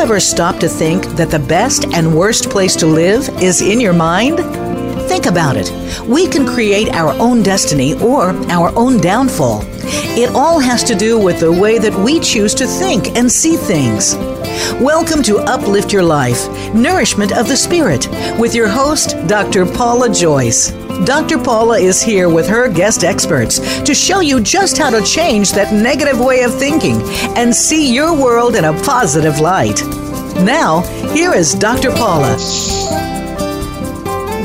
[0.00, 3.92] ever stop to think that the best and worst place to live is in your
[3.92, 4.38] mind?
[5.10, 5.70] Think about it.
[6.08, 9.60] We can create our own destiny or our own downfall.
[10.16, 13.56] It all has to do with the way that we choose to think and see
[13.56, 14.14] things.
[14.80, 18.08] Welcome to Uplift Your Life Nourishment of the Spirit
[18.38, 19.64] with your host, Dr.
[19.64, 20.70] Paula Joyce.
[21.04, 21.38] Dr.
[21.38, 25.72] Paula is here with her guest experts to show you just how to change that
[25.72, 27.00] negative way of thinking
[27.36, 29.82] and see your world in a positive light.
[30.44, 30.80] Now,
[31.12, 31.90] here is Dr.
[31.90, 32.36] Paula.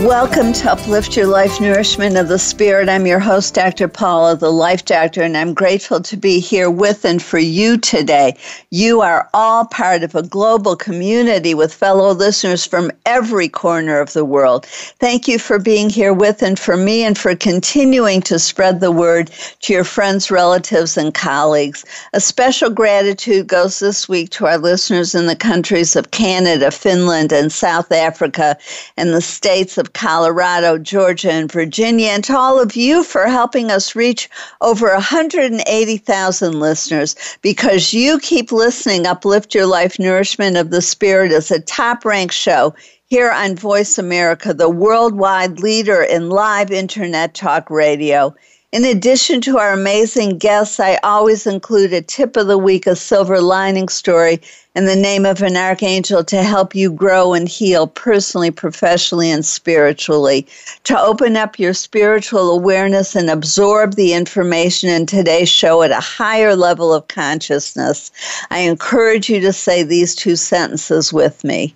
[0.03, 2.89] Welcome to Uplift Your Life Nourishment of the Spirit.
[2.89, 3.87] I'm your host, Dr.
[3.87, 8.37] Paula, the Life Doctor, and I'm grateful to be here with and for you today.
[8.71, 14.11] You are all part of a global community with fellow listeners from every corner of
[14.11, 14.65] the world.
[14.65, 18.91] Thank you for being here with and for me and for continuing to spread the
[18.91, 21.85] word to your friends, relatives, and colleagues.
[22.11, 27.31] A special gratitude goes this week to our listeners in the countries of Canada, Finland,
[27.31, 28.57] and South Africa,
[28.97, 33.71] and the states of Colorado, Georgia, and Virginia, and to all of you for helping
[33.71, 34.29] us reach
[34.61, 39.05] over 180,000 listeners because you keep listening.
[39.05, 42.73] Uplift Your Life Nourishment of the Spirit is a top ranked show
[43.07, 48.35] here on Voice America, the worldwide leader in live internet talk radio.
[48.71, 52.95] In addition to our amazing guests, I always include a tip of the week, a
[52.95, 54.41] silver lining story,
[54.75, 59.45] in the name of an archangel to help you grow and heal personally, professionally, and
[59.45, 60.45] spiritually.
[60.83, 66.01] To open up your spiritual awareness and absorb the information in today's show at a
[66.01, 68.11] higher level of consciousness,
[68.51, 71.73] I encourage you to say these two sentences with me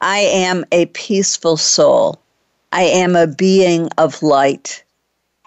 [0.00, 2.20] I am a peaceful soul.
[2.72, 4.84] I am a being of light.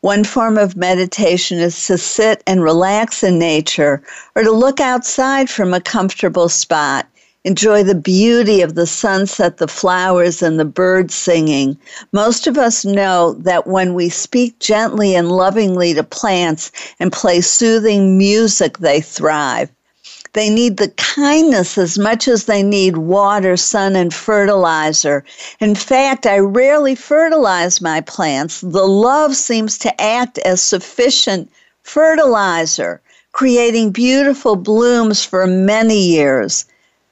[0.00, 4.02] One form of meditation is to sit and relax in nature
[4.34, 7.06] or to look outside from a comfortable spot.
[7.44, 11.78] Enjoy the beauty of the sunset, the flowers, and the birds singing.
[12.12, 17.40] Most of us know that when we speak gently and lovingly to plants and play
[17.40, 19.70] soothing music, they thrive.
[20.32, 25.24] They need the kindness as much as they need water, sun, and fertilizer.
[25.60, 28.60] In fact, I rarely fertilize my plants.
[28.60, 31.50] The love seems to act as sufficient
[31.82, 33.00] fertilizer,
[33.32, 36.66] creating beautiful blooms for many years.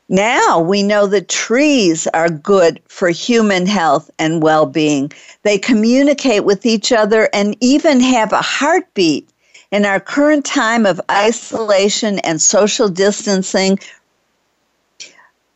[0.09, 5.10] Now we know that trees are good for human health and well being.
[5.43, 9.28] They communicate with each other and even have a heartbeat.
[9.72, 13.78] In our current time of isolation and social distancing,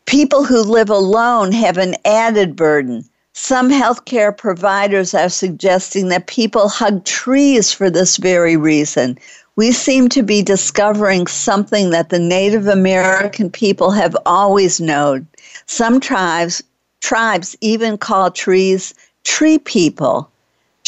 [0.06, 3.04] people who live alone have an added burden.
[3.32, 9.16] Some healthcare providers are suggesting that people hug trees for this very reason.
[9.54, 15.26] We seem to be discovering something that the Native American people have always known.
[15.66, 16.62] Some tribes
[17.00, 18.94] tribes even call trees
[19.24, 20.29] tree people.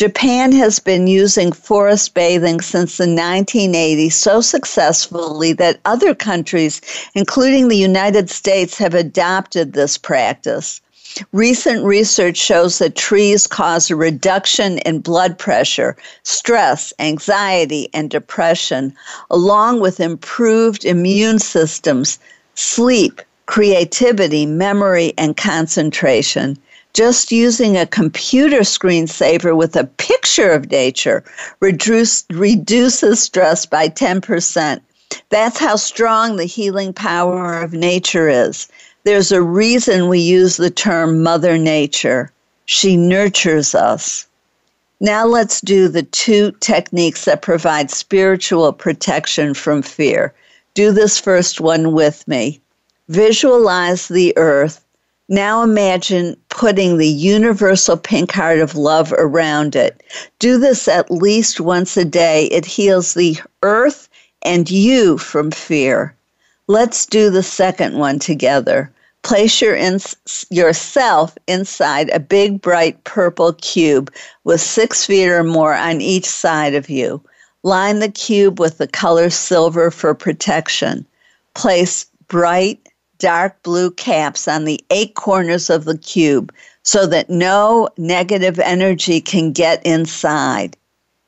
[0.03, 6.81] Japan has been using forest bathing since the 1980s so successfully that other countries,
[7.15, 10.81] including the United States, have adopted this practice.
[11.31, 18.93] Recent research shows that trees cause a reduction in blood pressure, stress, anxiety, and depression,
[19.31, 22.19] along with improved immune systems,
[22.57, 26.59] sleep, creativity, memory, and concentration
[26.95, 31.25] just using a computer screensaver with a picture of nature
[31.61, 34.81] reduce, reduces stress by 10%.
[35.31, 38.69] That's how strong the healing power of nature is.
[39.05, 42.31] There's a reason we use the term Mother Nature.
[42.67, 44.27] She nurtures us.
[45.00, 50.33] Now let's do the two techniques that provide spiritual protection from fear.
[50.75, 52.61] Do this first one with me.
[53.09, 54.81] Visualize the earth
[55.32, 60.02] now imagine putting the universal pink heart of love around it.
[60.38, 62.44] Do this at least once a day.
[62.46, 64.11] It heals the earth
[64.43, 66.14] and you from fear.
[66.67, 68.93] Let's do the second one together.
[69.23, 69.76] Place your
[70.50, 74.12] yourself inside a big, bright purple cube
[74.44, 77.23] with six feet or more on each side of you.
[77.62, 81.06] Line the cube with the color silver for protection.
[81.55, 82.87] Place bright,
[83.23, 86.53] dark blue caps on the eight corners of the cube
[86.83, 90.77] so that no negative energy can get inside.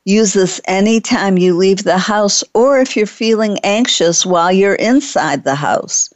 [0.03, 5.45] Use this anytime you leave the house or if you're feeling anxious while you're inside
[5.45, 6.09] the house.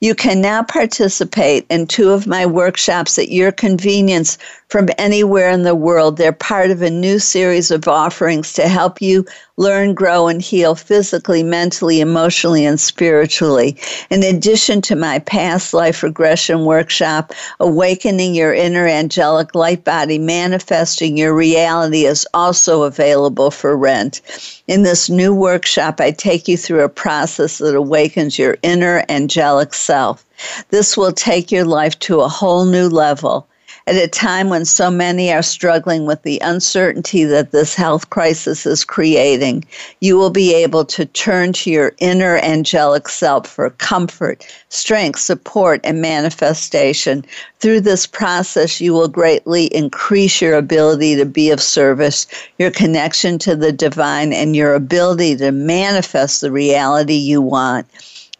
[0.00, 4.38] You can now participate in two of my workshops at your convenience
[4.68, 6.16] from anywhere in the world.
[6.16, 9.26] They're part of a new series of offerings to help you
[9.60, 13.76] learn, grow, and heal physically, mentally, emotionally, and spiritually.
[14.08, 21.18] In addition to my past life regression workshop, Awakening Your Inner Angelic Light Body, Manifesting
[21.18, 24.22] Your Reality is also available for rent.
[24.66, 29.74] In this new workshop, I take you through a process that awakens your inner angelic
[29.74, 30.24] self.
[30.70, 33.46] This will take your life to a whole new level
[33.90, 38.64] at a time when so many are struggling with the uncertainty that this health crisis
[38.64, 39.64] is creating,
[39.98, 45.80] you will be able to turn to your inner angelic self for comfort, strength, support,
[45.82, 47.24] and manifestation.
[47.58, 52.28] Through this process, you will greatly increase your ability to be of service,
[52.60, 57.88] your connection to the divine, and your ability to manifest the reality you want.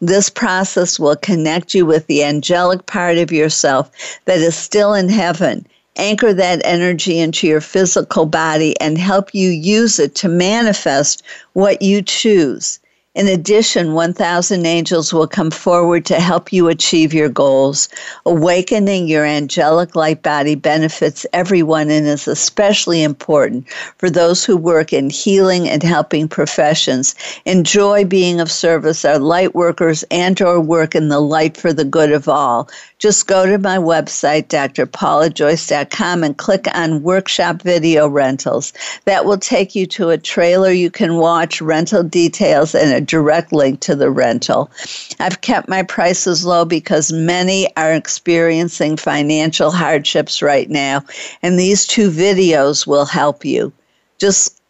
[0.01, 3.91] This process will connect you with the angelic part of yourself
[4.25, 5.65] that is still in heaven.
[5.95, 11.21] Anchor that energy into your physical body and help you use it to manifest
[11.53, 12.79] what you choose.
[13.13, 17.89] In addition, 1,000 angels will come forward to help you achieve your goals.
[18.25, 23.67] Awakening your angelic light body benefits everyone and is especially important
[23.97, 27.13] for those who work in healing and helping professions.
[27.43, 31.83] Enjoy being of service, our light workers and or work in the light for the
[31.83, 32.69] good of all.
[32.97, 38.71] Just go to my website, drpaulajoyce.com, and click on Workshop Video Rentals.
[39.05, 43.51] That will take you to a trailer you can watch, rental details, and a direct
[43.51, 44.71] link to the rental.
[45.19, 51.03] I've kept my prices low because many are experiencing financial hardships right now,
[51.41, 53.73] and these two videos will help you.
[54.19, 54.61] Just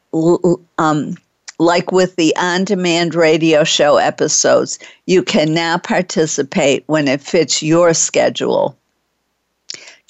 [0.78, 1.16] um,
[1.60, 7.62] like with the on demand radio show episodes, you can now participate when it fits
[7.62, 8.75] your schedule.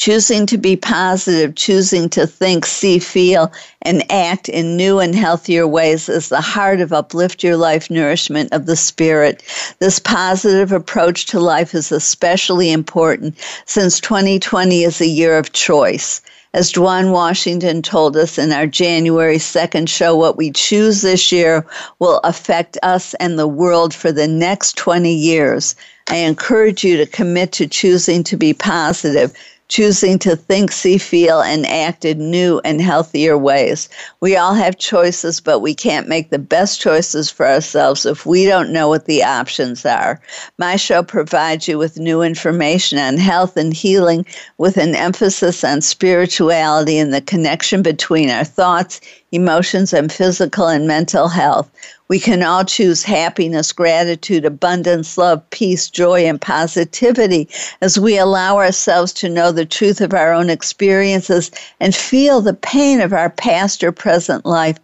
[0.02, 3.52] Choosing to be positive, choosing to think, see, feel,
[3.84, 8.52] and act in new and healthier ways is the heart of Uplift Your Life Nourishment
[8.52, 9.44] of the Spirit.
[9.78, 13.38] This positive approach to life is especially important
[13.68, 16.20] since 2020 is a year of choice.
[16.56, 21.64] As Dwan Washington told us in our January 2nd show, what we choose this year
[22.00, 25.76] will affect us and the world for the next 20 years.
[26.10, 29.32] I encourage you to commit to choosing to be positive,
[29.72, 33.88] choosing to think, see, feel, and act in new and healthier ways.
[34.20, 38.46] We all have choices, but we can't make the best choices for ourselves if we
[38.46, 40.20] don't know what the options are.
[40.58, 44.26] My show provides you with new information on health and healing
[44.58, 49.00] with an emphasis on spirituality and the connection between our thoughts,
[49.32, 51.70] emotions, and physical and mental health.
[52.08, 57.50] We can all choose happiness, gratitude, abundance, love, peace, joy, and positivity
[57.82, 62.54] as we allow ourselves to know the truth of our own experiences and feel the
[62.54, 64.78] pain of our past or present life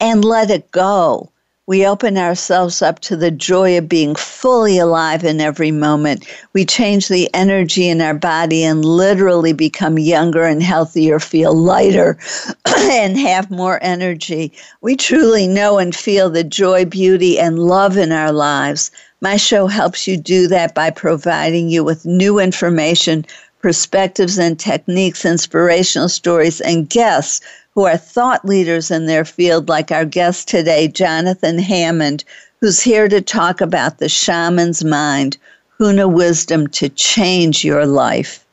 [0.00, 1.31] and let it go
[1.72, 6.28] we open ourselves up to the joy of being fully alive in every moment.
[6.52, 12.18] We change the energy in our body and literally become younger and healthier, feel lighter,
[12.66, 14.52] and have more energy.
[14.82, 18.90] We truly know and feel the joy, beauty, and love in our lives.
[19.22, 23.24] My show helps you do that by providing you with new information,
[23.62, 27.40] perspectives, and techniques, inspirational stories, and guests
[27.74, 32.24] who are thought leaders in their field, like our guest today, Jonathan Hammond,
[32.60, 35.36] who's here to talk about the shaman's mind,
[35.80, 38.44] Huna wisdom to change your life.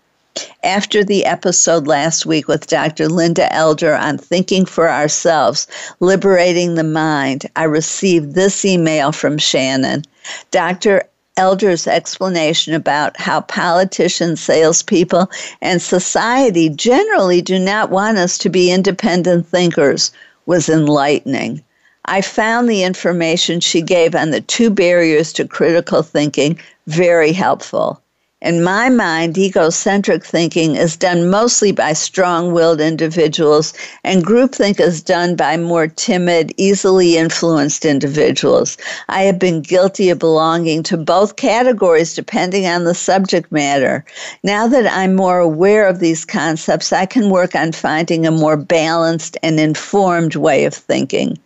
[0.64, 3.10] After the episode last week with Dr.
[3.10, 5.68] Linda Elder on thinking for ourselves,
[6.00, 10.06] liberating the mind, I received this email from Shannon.
[10.52, 11.04] Dr.
[11.40, 15.32] Elder's explanation about how politicians, salespeople,
[15.62, 20.12] and society generally do not want us to be independent thinkers
[20.48, 21.64] was enlightening.
[22.04, 28.02] I found the information she gave on the two barriers to critical thinking very helpful.
[28.42, 33.74] In my mind, egocentric thinking is done mostly by strong willed individuals,
[34.06, 38.78] and groupthink is done by more timid, easily influenced individuals.
[39.10, 44.06] I have been guilty of belonging to both categories depending on the subject matter.
[44.42, 48.56] Now that I'm more aware of these concepts, I can work on finding a more
[48.56, 51.38] balanced and informed way of thinking.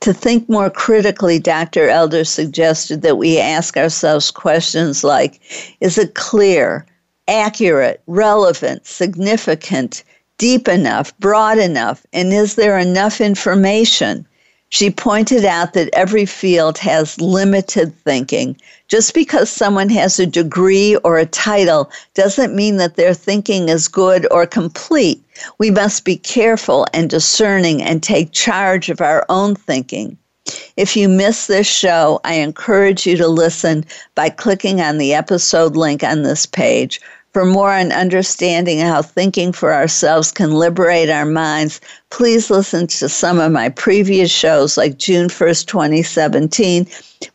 [0.00, 1.88] To think more critically, Dr.
[1.88, 5.40] Elder suggested that we ask ourselves questions like
[5.80, 6.86] Is it clear,
[7.28, 10.02] accurate, relevant, significant,
[10.38, 14.26] deep enough, broad enough, and is there enough information?
[14.70, 18.56] She pointed out that every field has limited thinking.
[18.86, 23.88] Just because someone has a degree or a title doesn't mean that their thinking is
[23.88, 25.22] good or complete.
[25.58, 30.18] We must be careful and discerning and take charge of our own thinking.
[30.76, 35.76] If you miss this show, I encourage you to listen by clicking on the episode
[35.76, 37.00] link on this page
[37.32, 43.08] for more on understanding how thinking for ourselves can liberate our minds, please listen to
[43.08, 46.86] some of my previous shows like June 1st, 2017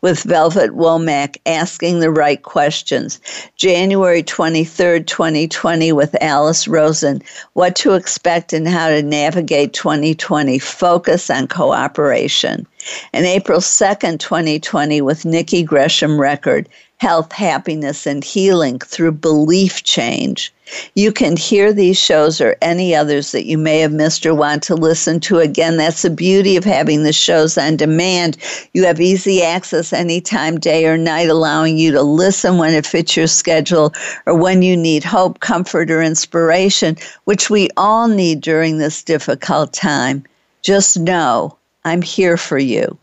[0.02, 3.22] with Velvet Womack asking the right questions.
[3.56, 7.22] January 23rd, 2020 with Alice Rosen,
[7.54, 12.68] what to expect and how to navigate 2020, focus on cooperation.
[13.14, 16.68] And April 2nd, 2020 with Nikki Gresham Record,
[17.06, 20.52] health, happiness, and healing through belief change.
[20.96, 24.64] You can hear these shows or any others that you may have missed or want
[24.64, 25.78] to listen to again.
[25.78, 28.38] That's the beauty of having the shows on demand.
[28.74, 33.16] You have easy access anytime, day or night, allowing you to listen when it fits
[33.16, 33.94] your schedule
[34.26, 39.74] or when you need hope, comfort, or inspiration, which we all need during this difficult
[39.74, 40.24] time.
[40.64, 42.98] Just know I'm here for you.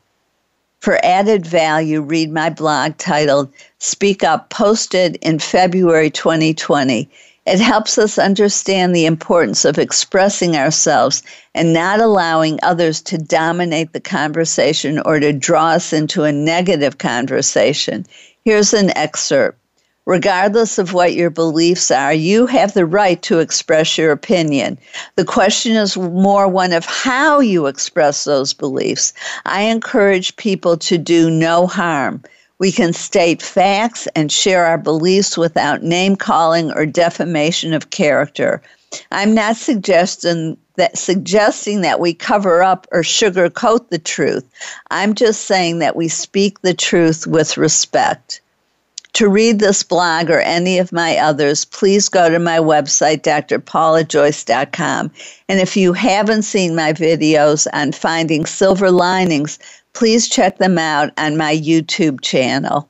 [0.83, 7.09] For added value, read my blog titled Speak Up, posted in February 2020.
[7.47, 11.23] It helps us understand the importance of expressing ourselves
[11.55, 16.99] and not allowing others to dominate the conversation or to draw us into a negative
[16.99, 18.05] conversation.
[18.45, 19.62] Here's an excerpt.
[20.05, 24.77] Regardless of what your beliefs are, you have the right to express your opinion.
[25.15, 29.13] The question is more one of how you express those beliefs.
[29.47, 32.21] I encourage people to do no harm.
[32.59, 38.61] We can state facts and share our beliefs without name calling or defamation of character.
[39.13, 44.45] I'm not suggesting that suggesting that we cover up or sugarcoat the truth.
[44.91, 48.42] I'm just saying that we speak the truth with respect.
[49.15, 55.11] To read this blog or any of my others, please go to my website, drpaulajoyce.com.
[55.49, 59.59] And if you haven't seen my videos on finding silver linings,
[59.93, 62.89] please check them out on my YouTube channel.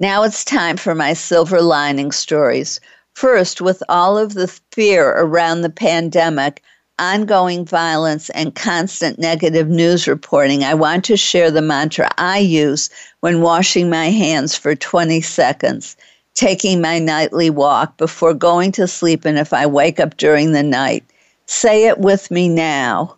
[0.00, 2.80] Now it's time for my silver lining stories.
[3.12, 6.62] First, with all of the fear around the pandemic,
[6.98, 12.90] ongoing violence, and constant negative news reporting, I want to share the mantra I use
[13.20, 15.96] when washing my hands for 20 seconds,
[16.34, 20.62] taking my nightly walk before going to sleep, and if I wake up during the
[20.62, 21.04] night.
[21.46, 23.16] Say it with me now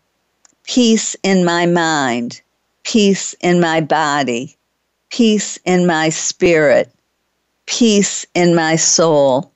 [0.65, 2.41] peace in my mind,
[2.83, 4.57] peace in my body,
[5.11, 6.91] peace in my spirit,
[7.67, 9.53] peace in my soul,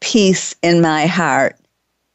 [0.00, 1.56] peace in my heart.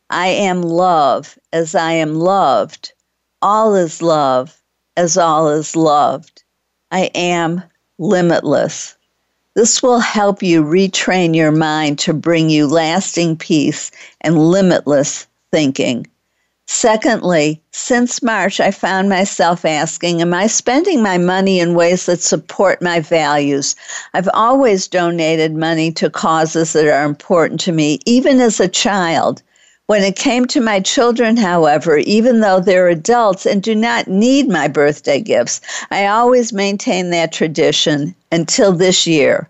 [0.10, 2.94] I am love as I am loved.
[3.42, 4.62] All is love
[4.96, 6.44] as all is loved.
[6.92, 7.62] I am
[8.00, 8.96] limitless.
[9.54, 16.08] This will help you retrain your mind to bring you lasting peace and limitless thinking.
[16.70, 22.22] Secondly, since March, I found myself asking, Am I spending my money in ways that
[22.22, 23.76] support my values?
[24.14, 29.42] I've always donated money to causes that are important to me, even as a child.
[29.88, 34.50] When it came to my children, however, even though they're adults and do not need
[34.50, 39.48] my birthday gifts, I always maintained that tradition until this year.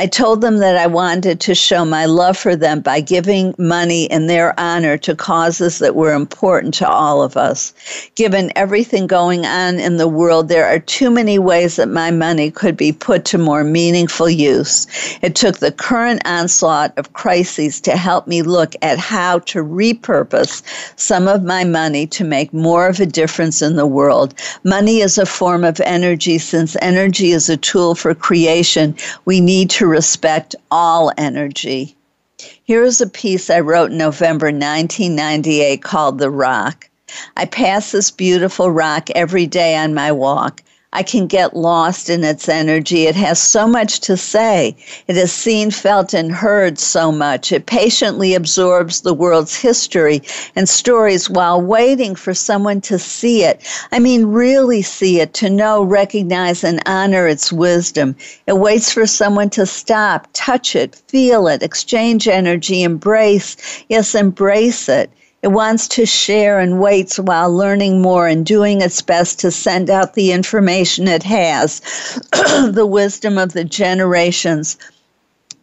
[0.00, 4.04] I told them that I wanted to show my love for them by giving money
[4.04, 7.74] in their honor to causes that were important to all of us.
[8.14, 12.50] Given everything going on in the world, there are too many ways that my money
[12.50, 14.86] could be put to more meaningful use.
[15.20, 20.62] It took the current onslaught of crises to help me look at how to repurpose
[20.98, 24.32] some of my money to make more of a difference in the world.
[24.64, 26.38] Money is a form of energy.
[26.38, 31.96] Since energy is a tool for creation, we need to respect all energy.
[32.64, 36.88] Here is a piece I wrote in November 1998 called The Rock.
[37.36, 40.62] I pass this beautiful rock every day on my walk.
[40.92, 43.06] I can get lost in its energy.
[43.06, 44.76] It has so much to say.
[45.06, 47.52] It has seen, felt, and heard so much.
[47.52, 50.20] It patiently absorbs the world's history
[50.56, 53.60] and stories while waiting for someone to see it.
[53.92, 58.16] I mean, really see it, to know, recognize, and honor its wisdom.
[58.48, 64.88] It waits for someone to stop, touch it, feel it, exchange energy, embrace, yes, embrace
[64.88, 65.08] it.
[65.42, 69.88] It wants to share and waits while learning more and doing its best to send
[69.88, 71.80] out the information it has,
[72.32, 74.76] the wisdom of the generations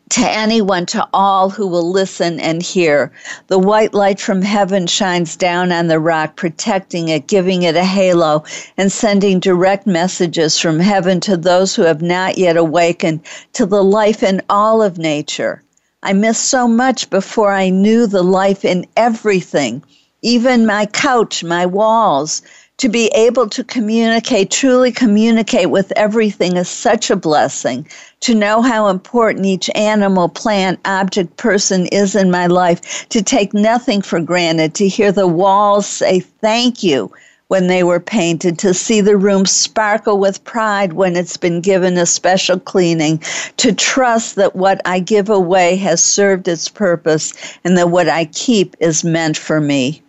[0.10, 3.12] to anyone, to all who will listen and hear.
[3.48, 7.84] The white light from heaven shines down on the rock, protecting it, giving it a
[7.84, 8.46] halo,
[8.78, 13.20] and sending direct messages from heaven to those who have not yet awakened
[13.54, 15.62] to the life in all of nature.
[16.04, 19.84] I missed so much before I knew the life in everything,
[20.22, 22.42] even my couch, my walls.
[22.78, 27.88] To be able to communicate, truly communicate with everything is such a blessing.
[28.20, 33.56] To know how important each animal, plant, object, person is in my life, to take
[33.56, 37.12] nothing for granted, to hear the walls say thank you
[37.48, 41.98] when they were painted, to see the room sparkle with pride when it's been given
[41.98, 43.22] a special cleaning,
[43.58, 48.26] to trust that what I give away has served its purpose and that what I
[48.26, 50.02] keep is meant for me.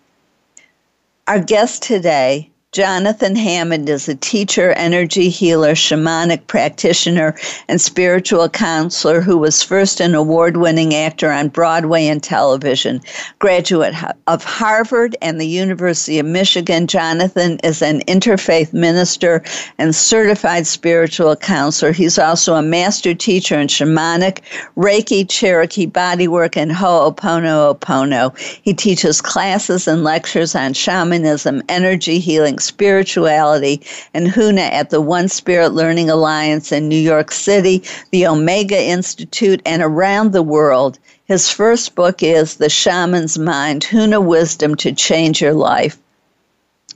[1.26, 7.34] Our guest today Jonathan Hammond is a teacher, energy healer, shamanic practitioner,
[7.66, 13.00] and spiritual counselor who was first an award winning actor on Broadway and television.
[13.38, 13.94] Graduate
[14.26, 19.42] of Harvard and the University of Michigan, Jonathan is an interfaith minister
[19.78, 21.92] and certified spiritual counselor.
[21.92, 24.40] He's also a master teacher in shamanic,
[24.76, 28.38] Reiki, Cherokee bodywork, and Ho'oponopono.
[28.62, 33.82] He teaches classes and lectures on shamanism, energy healing, spirituality
[34.14, 39.62] and Huna at the One Spirit Learning Alliance in New York City, the Omega Institute,
[39.64, 40.98] and around the world.
[41.24, 45.98] His first book is The Shaman's Mind Huna Wisdom to Change Your Life.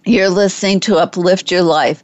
[0.04, 2.02] You're listening to Uplift Your Life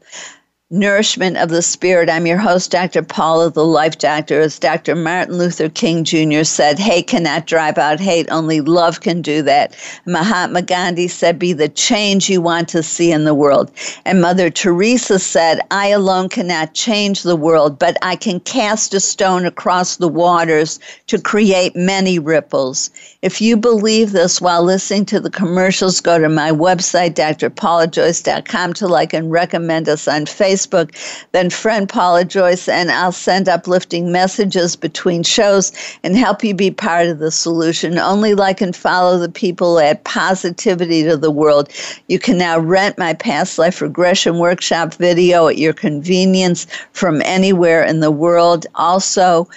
[0.71, 2.11] nourishment of the spirit.
[2.11, 3.03] I'm your host, Dr.
[3.03, 4.41] Paula, the life doctor.
[4.41, 4.95] As Dr.
[4.95, 6.45] Martin Luther King Jr.
[6.45, 9.75] said, hate cannot drive out hate, only love can do that.
[10.05, 13.71] Mahatma Gandhi said, be the change you want to see in the world.
[14.05, 19.01] And Mother Teresa said, I alone cannot change the world, but I can cast a
[19.01, 22.91] stone across the waters to create many ripples.
[23.23, 28.87] If you believe this while listening to the commercials, go to my website, drpaulajoyce.com to
[28.87, 30.91] like and recommend us on Facebook Facebook,
[31.33, 36.71] then friend Paula Joyce, and I'll send uplifting messages between shows and help you be
[36.71, 37.99] part of the solution.
[37.99, 41.71] Only like and follow the people add positivity to the world.
[42.09, 47.85] You can now rent my past life regression workshop video at your convenience from anywhere
[47.85, 48.67] in the world.
[48.75, 49.49] Also,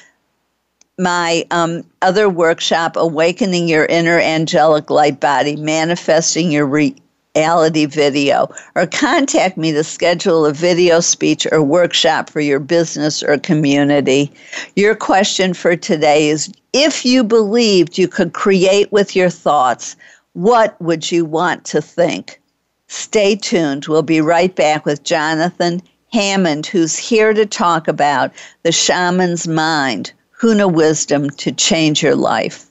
[0.97, 6.95] my um, other workshop, Awakening Your Inner Angelic Light Body, Manifesting Your Re-
[7.35, 13.23] reality video or contact me to schedule a video speech or workshop for your business
[13.23, 14.31] or community.
[14.75, 19.95] Your question for today is if you believed you could create with your thoughts,
[20.33, 22.39] what would you want to think?
[22.87, 23.87] Stay tuned.
[23.87, 28.31] We'll be right back with Jonathan Hammond, who's here to talk about
[28.63, 32.70] the shaman's mind, Huna wisdom to change your life.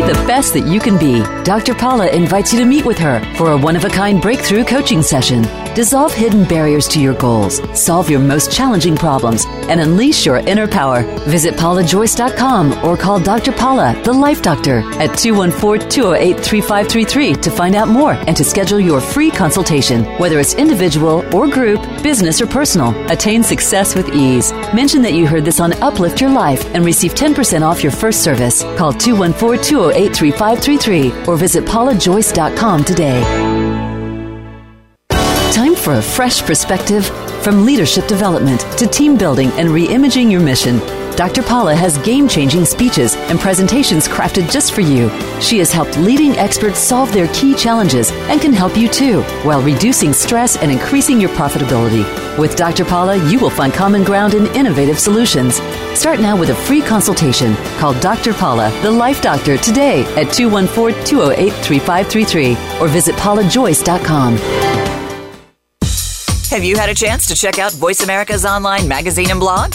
[0.00, 1.22] the best that you can be.
[1.44, 1.74] Dr.
[1.74, 5.02] Paula invites you to meet with her for a one of a kind breakthrough coaching
[5.02, 5.42] session.
[5.74, 10.68] Dissolve hidden barriers to your goals, solve your most challenging problems, and unleash your inner
[10.68, 11.02] power.
[11.26, 13.52] Visit paulajoyce.com or call Dr.
[13.52, 18.80] Paula, the Life Doctor, at 214 208 3533 to find out more and to schedule
[18.80, 22.94] your free consultation, whether it's individual or group, business or personal.
[23.10, 24.52] Attain success with ease.
[24.72, 28.22] Mention that you heard this on Uplift Your Life and receive 10% off your first
[28.22, 28.62] service.
[28.76, 33.54] Call 214 208 3533 or visit paulajoyce.com today
[35.54, 37.06] Time for a fresh perspective
[37.44, 40.80] from leadership development to team building and reimagining your mission.
[41.16, 41.42] Dr.
[41.42, 45.08] Paula has game changing speeches and presentations crafted just for you.
[45.40, 49.62] She has helped leading experts solve their key challenges and can help you too, while
[49.62, 52.04] reducing stress and increasing your profitability.
[52.36, 52.84] With Dr.
[52.84, 55.60] Paula, you will find common ground and innovative solutions.
[55.96, 57.54] Start now with a free consultation.
[57.78, 58.34] Call Dr.
[58.34, 64.36] Paula, the Life Doctor, today at 214 208 3533 or visit paulajoyce.com.
[66.50, 69.74] Have you had a chance to check out Voice America's online magazine and blog?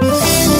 [0.00, 0.59] Música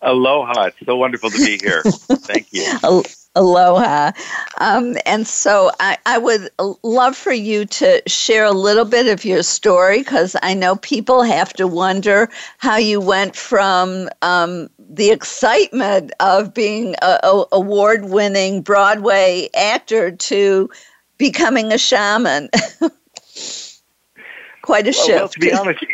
[0.00, 0.66] Aloha.
[0.66, 1.82] It's so wonderful to be here.
[1.82, 3.02] Thank you.
[3.34, 4.12] Aloha.
[4.58, 6.50] Um, and so I, I, would
[6.82, 11.22] love for you to share a little bit of your story because I know people
[11.22, 18.62] have to wonder how you went from um, the excitement of being a award winning
[18.62, 20.70] Broadway actor to
[21.18, 22.48] becoming a shaman.
[24.62, 25.08] Quite a shift.
[25.08, 25.84] Well, to be honest,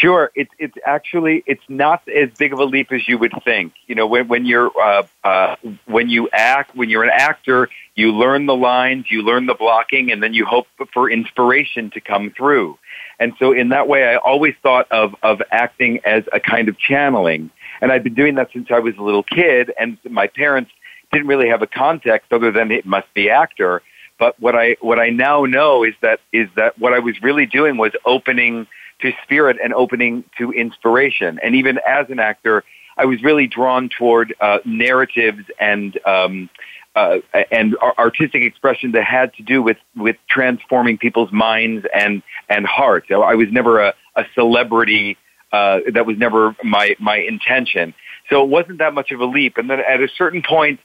[0.00, 3.72] sure, it's it's actually it's not as big of a leap as you would think.
[3.86, 8.12] You know, when when you're uh, uh, when you act, when you're an actor, you
[8.12, 12.32] learn the lines, you learn the blocking, and then you hope for inspiration to come
[12.36, 12.78] through.
[13.18, 16.78] And so, in that way, I always thought of of acting as a kind of
[16.78, 17.50] channeling.
[17.80, 20.70] And I've been doing that since I was a little kid, and my parents
[21.12, 23.82] didn't really have a context other than it must be actor.
[24.18, 27.46] But what I what I now know is that is that what I was really
[27.46, 28.66] doing was opening
[29.00, 31.40] to spirit and opening to inspiration.
[31.42, 32.64] And even as an actor,
[32.96, 36.50] I was really drawn toward uh, narratives and um,
[36.94, 37.18] uh,
[37.50, 43.08] and artistic expression that had to do with with transforming people's minds and and hearts.
[43.10, 45.16] I was never a, a celebrity.
[45.52, 47.94] Uh, that was never my my intention.
[48.30, 49.58] So it wasn't that much of a leap.
[49.58, 50.80] And then at a certain point,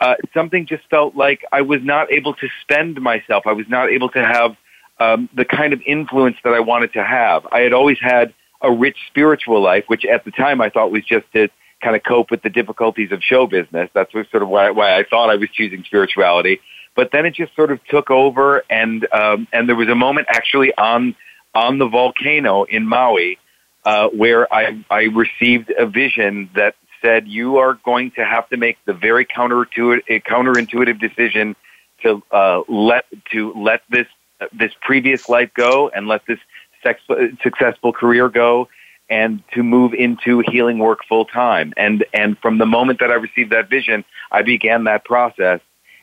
[0.00, 3.46] uh, something just felt like I was not able to spend myself.
[3.46, 4.56] I was not able to have
[4.98, 7.46] um, the kind of influence that I wanted to have.
[7.50, 11.04] I had always had a rich spiritual life, which at the time I thought was
[11.04, 11.48] just to
[11.82, 13.90] kind of cope with the difficulties of show business.
[13.94, 16.60] That's sort of why, why I thought I was choosing spirituality.
[16.94, 20.28] But then it just sort of took over, and um, and there was a moment
[20.30, 21.14] actually on
[21.54, 23.38] on the volcano in Maui
[23.84, 26.74] uh, where I I received a vision that
[27.06, 31.54] said you are going to have to make the very counterintuitive, counterintuitive decision
[32.02, 34.08] to uh, let to let this
[34.52, 36.38] this previous life go and let this
[36.82, 37.00] sex,
[37.42, 38.68] successful career go
[39.08, 41.72] and to move into healing work full time.
[41.76, 45.60] And and from the moment that I received that vision, I began that process,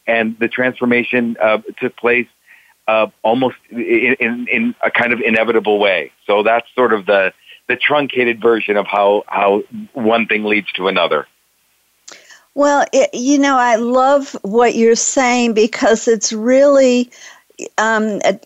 [0.08, 2.28] and the transformation uh, took place
[2.88, 6.12] uh, almost in, in, in a kind of inevitable way.
[6.28, 7.34] So that's sort of the
[7.68, 11.28] the truncated version of how how one thing leads to another.
[12.56, 17.10] Well, it, you know, I love what you're saying because it's really
[17.78, 18.40] um, a,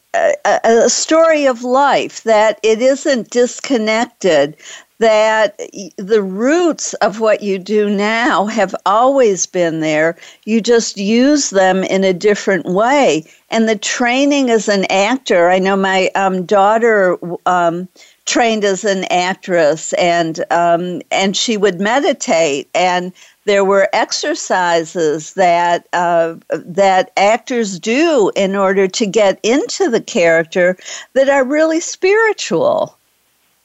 [0.46, 4.56] a, a, story of life that it isn't disconnected
[5.00, 5.60] that
[5.98, 10.18] the roots of what you do now have always been there.
[10.46, 13.26] You just use them in a different way.
[13.50, 17.88] And the training as an actor, I know my um, daughter um,
[18.28, 23.14] trained as an actress, and um, and she would meditate, and
[23.46, 30.78] there were exercises that uh, that actors do in order to get into the character
[31.14, 32.97] that are really spiritual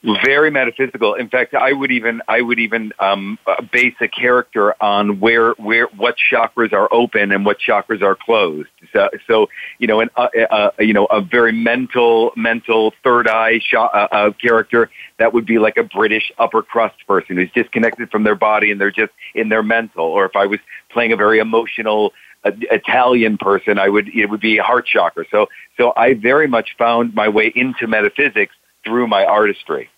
[0.03, 1.15] very metaphysical.
[1.15, 3.38] In fact, I would even I would even um,
[3.73, 8.69] base a character on where where what chakras are open and what chakras are closed.
[8.93, 13.61] So, so you know, an uh, uh, you know a very mental mental third eye
[13.61, 18.11] sh- uh, uh, character that would be like a British upper crust person who's disconnected
[18.11, 20.05] from their body and they're just in their mental.
[20.05, 20.59] Or if I was
[20.91, 22.12] playing a very emotional
[22.45, 25.27] uh, Italian person, I would it would be a heart chakra.
[25.31, 29.88] So so I very much found my way into metaphysics through my artistry.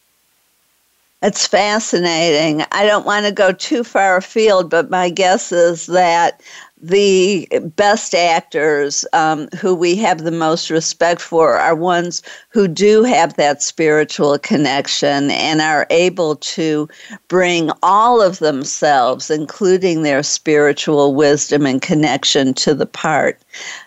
[1.24, 2.66] It's fascinating.
[2.70, 6.42] I don't want to go too far afield, but my guess is that
[6.82, 13.04] the best actors um, who we have the most respect for are ones who do
[13.04, 16.90] have that spiritual connection and are able to
[17.28, 23.40] bring all of themselves, including their spiritual wisdom and connection, to the part.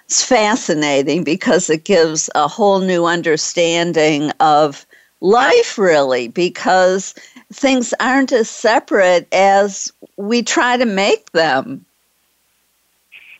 [0.06, 4.87] It's fascinating because it gives a whole new understanding of
[5.22, 7.14] life, really, because
[7.52, 11.86] things aren't as separate as we try to make them.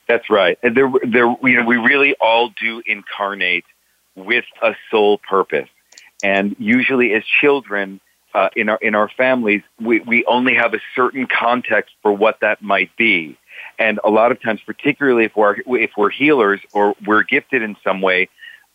[0.06, 0.58] That's right.
[0.62, 3.64] And there, there, you know, we really all do incarnate
[4.14, 5.68] with a soul purpose.
[6.22, 8.00] And usually, as children
[8.34, 12.40] uh, in our in our families, we, we only have a certain context for what
[12.40, 13.36] that might be.
[13.78, 17.76] And a lot of times, particularly if we're if we're healers or we're gifted in
[17.84, 18.28] some way,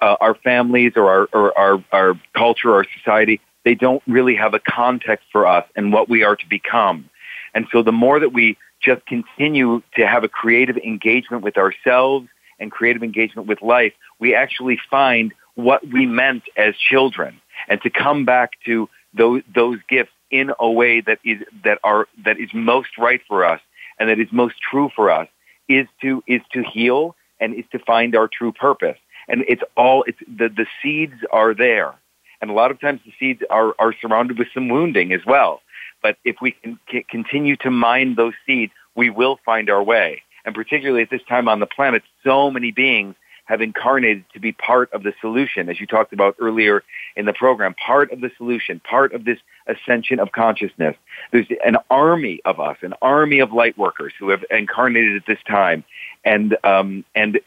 [0.04, 4.54] uh, our families or our, or our, our culture or society, they don't really have
[4.54, 7.10] a context for us and what we are to become.
[7.54, 12.28] And so the more that we just continue to have a creative engagement with ourselves
[12.60, 17.40] and creative engagement with life, we actually find what we meant as children
[17.70, 22.10] and to come back to those, those gifts in a way that is, that are,
[22.26, 23.62] that is most right for us
[24.00, 25.30] and that is most true for us
[25.70, 30.04] is to, is to heal and is to find our true purpose and it's all
[30.04, 31.94] it's the the seeds are there,
[32.42, 35.62] and a lot of times the seeds are are surrounded with some wounding as well.
[36.02, 36.78] But if we can
[37.10, 40.22] continue to mine those seeds, we will find our way.
[40.46, 44.52] And particularly at this time on the planet, so many beings have incarnated to be
[44.52, 46.84] part of the solution, as you talked about earlier
[47.16, 50.96] in the program, part of the solution, part of this ascension of consciousness.
[51.32, 55.40] There's an army of us, an army of light workers who have incarnated at this
[55.48, 55.84] time.
[56.24, 57.40] And, um, and,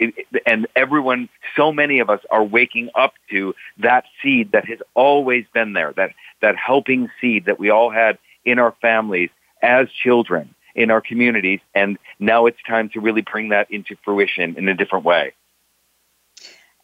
[0.46, 5.46] and everyone, so many of us are waking up to that seed that has always
[5.54, 6.11] been there, that,
[6.42, 9.30] that helping seed that we all had in our families
[9.62, 11.61] as children, in our communities.
[11.74, 15.32] And now it's time to really bring that into fruition in a different way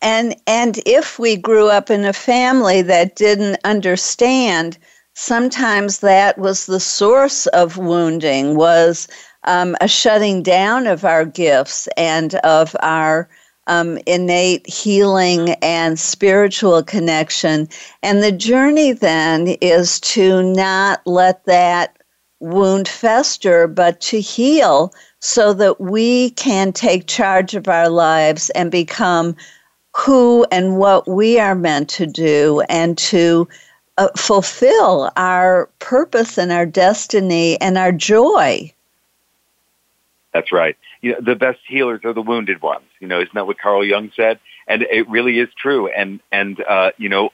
[0.02, 4.76] and and if we grew up in a family that didn't understand
[5.14, 9.08] sometimes that was the source of wounding was
[9.44, 13.28] um, a shutting down of our gifts and of our
[13.66, 17.68] um, innate healing and spiritual connection.
[18.02, 21.96] And the journey then is to not let that
[22.40, 28.70] wound fester but to heal so that we can take charge of our lives and
[28.70, 29.36] become
[29.94, 33.48] who and what we are meant to do and to
[33.98, 38.72] uh, fulfill our purpose and our destiny and our joy.
[40.32, 40.76] That's right.
[41.02, 42.86] You know, the best healers are the wounded ones.
[43.00, 44.38] You know, isn't that what Carl Jung said?
[44.66, 45.88] And it really is true.
[45.88, 47.30] And and uh, you know,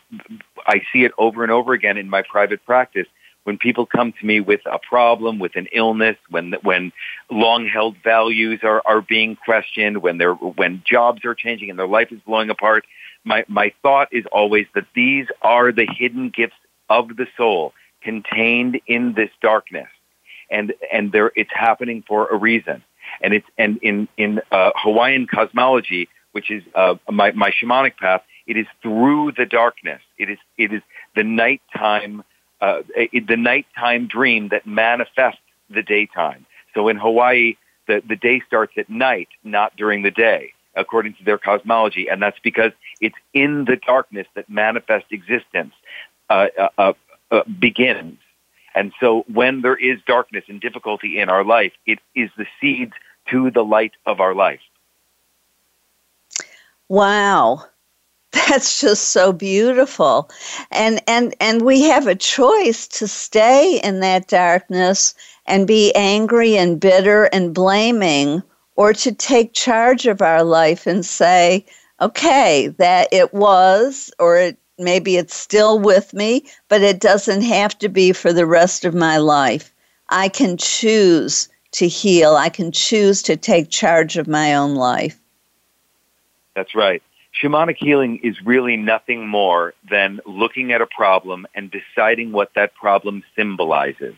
[0.66, 3.06] I see it over and over again in my private practice
[3.48, 6.92] when people come to me with a problem, with an illness, when when
[7.30, 11.88] long held values are, are being questioned, when they're when jobs are changing and their
[11.88, 12.84] life is blowing apart,
[13.24, 18.82] my my thought is always that these are the hidden gifts of the soul contained
[18.87, 19.88] in this darkness,
[20.50, 22.84] and and there it's happening for a reason,
[23.22, 28.20] and it's and in in uh, Hawaiian cosmology, which is uh, my my shamanic path,
[28.46, 30.02] it is through the darkness.
[30.18, 30.82] It is it is
[31.16, 32.24] the nighttime
[32.60, 35.40] uh, the nighttime dream that manifests
[35.70, 36.46] the daytime.
[36.74, 41.24] So in Hawaii, the, the day starts at night, not during the day, according to
[41.24, 42.08] their cosmology.
[42.08, 45.74] And that's because It's in the darkness that manifest existence
[46.30, 46.92] uh, uh, uh,
[47.30, 48.18] uh, begins.
[48.74, 52.92] And so when there is darkness and difficulty in our life, it is the seeds
[53.30, 54.60] to the light of our life.
[56.88, 57.64] Wow.
[58.48, 60.30] That's just so beautiful.
[60.70, 65.14] And and and we have a choice to stay in that darkness
[65.46, 68.42] and be angry and bitter and blaming
[68.76, 71.66] or to take charge of our life and say,
[72.00, 77.76] okay, that it was or it maybe it's still with me, but it doesn't have
[77.80, 79.74] to be for the rest of my life.
[80.08, 82.34] I can choose to heal.
[82.34, 85.20] I can choose to take charge of my own life.
[86.54, 87.02] That's right
[87.40, 92.74] shamanic healing is really nothing more than looking at a problem and deciding what that
[92.74, 94.14] problem symbolizes.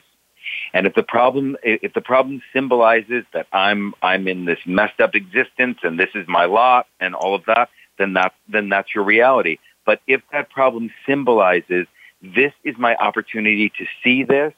[0.73, 5.15] And if the problem if the problem symbolizes that I'm I'm in this messed up
[5.15, 9.05] existence and this is my lot and all of that, then that then that's your
[9.05, 9.59] reality.
[9.85, 11.87] But if that problem symbolizes
[12.23, 14.53] this is my opportunity to see this,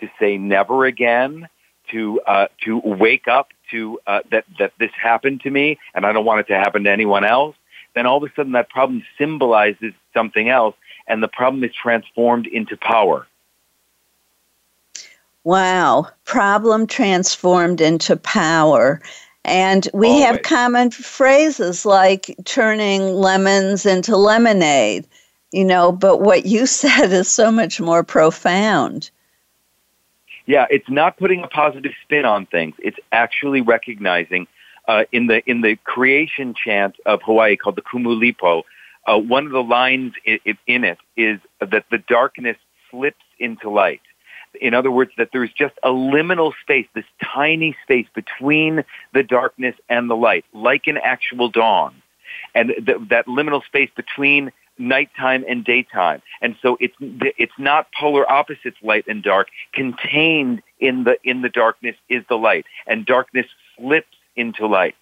[0.00, 1.48] to say never again,
[1.90, 6.12] to uh, to wake up to uh, that that this happened to me and I
[6.12, 7.56] don't want it to happen to anyone else,
[7.96, 10.76] then all of a sudden that problem symbolizes something else
[11.08, 13.26] and the problem is transformed into power.
[15.44, 19.00] Wow, problem transformed into power.
[19.44, 20.24] And we Always.
[20.24, 25.06] have common phrases like turning lemons into lemonade,
[25.52, 29.10] you know, but what you said is so much more profound.
[30.44, 32.74] Yeah, it's not putting a positive spin on things.
[32.78, 34.46] It's actually recognizing
[34.88, 38.62] uh, in the in the creation chant of Hawaii called the Kumulipo,
[39.06, 42.56] uh, one of the lines in, in it is that the darkness
[42.90, 44.00] slips into light.
[44.60, 49.74] In other words, that there's just a liminal space, this tiny space between the darkness
[49.88, 52.02] and the light, like an actual dawn.
[52.54, 56.22] And th- that liminal space between nighttime and daytime.
[56.40, 59.48] And so it's it's not polar opposites, light and dark.
[59.72, 63.46] Contained in the in the darkness is the light, and darkness
[63.76, 64.96] slips into light.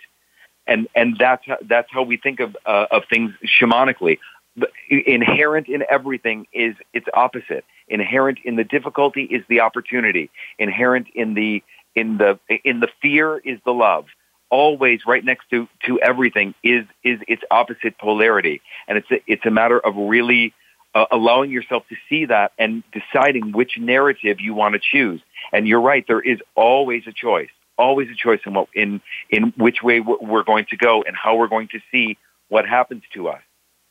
[0.67, 4.19] And, and that's, how, that's how we think of, uh, of things shamanically.
[4.57, 7.65] The, inherent in everything is its opposite.
[7.89, 10.31] Inherent in the difficulty is the opportunity.
[10.59, 11.63] Inherent in the,
[11.95, 14.07] in the, in the fear is the love
[14.51, 18.61] always right next to, to everything is, is its opposite polarity.
[18.87, 20.55] And it's a, it's a matter of really
[20.95, 25.21] uh, allowing yourself to see that and deciding which narrative you want to choose.
[25.53, 29.53] And you're right, there is always a choice always a choice in what in in
[29.57, 32.17] which way we're going to go and how we're going to see
[32.49, 33.43] what happens to us.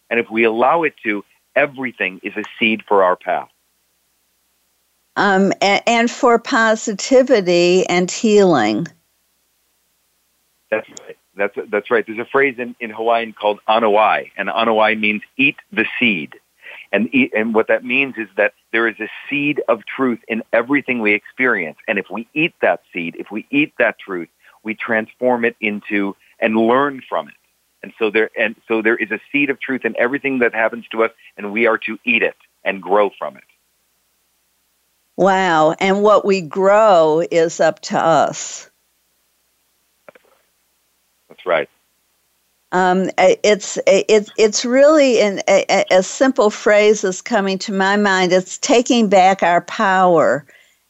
[0.10, 3.50] And if we allow it to, everything is a seed for our path.
[5.16, 8.88] Um, and, and for positivity and healing.
[10.70, 11.18] That's right.
[11.36, 12.06] That's that's right.
[12.06, 16.36] There's a phrase in, in Hawaiian called anawai, and anawai means eat the seed.
[16.92, 21.00] And, and what that means is that there is a seed of truth in everything
[21.00, 21.78] we experience.
[21.88, 24.28] And if we eat that seed, if we eat that truth,
[24.64, 27.36] we transform it into and learn from it.
[27.84, 30.86] And so there, and so there is a seed of truth in everything that happens
[30.92, 33.44] to us, and we are to eat it and grow from it.
[35.16, 35.74] Wow.
[35.74, 38.70] And what we grow is up to us.
[41.30, 41.70] That's right.
[42.74, 48.32] Um, it's it's it's really a, a, simple phrase is coming to my mind.
[48.32, 50.44] It's taking back our power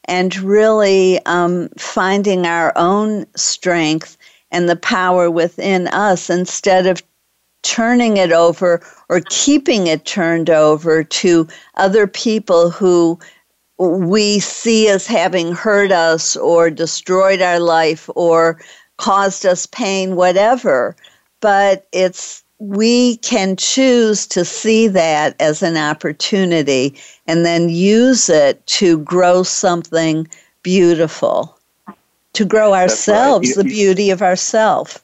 [0.06, 4.17] and really um, finding our own strength
[4.50, 7.04] and the power within us instead of
[7.63, 13.19] turning it over or keeping it turned over to other people who
[13.78, 18.62] we see as having hurt us or destroyed our life or
[18.98, 20.96] caused us pain, whatever
[21.43, 26.95] but it's we can choose to see that as an opportunity
[27.27, 30.25] and then use it to grow something
[30.62, 31.60] beautiful,
[32.32, 33.58] to grow ourselves, right.
[33.58, 35.03] the beauty of ourself.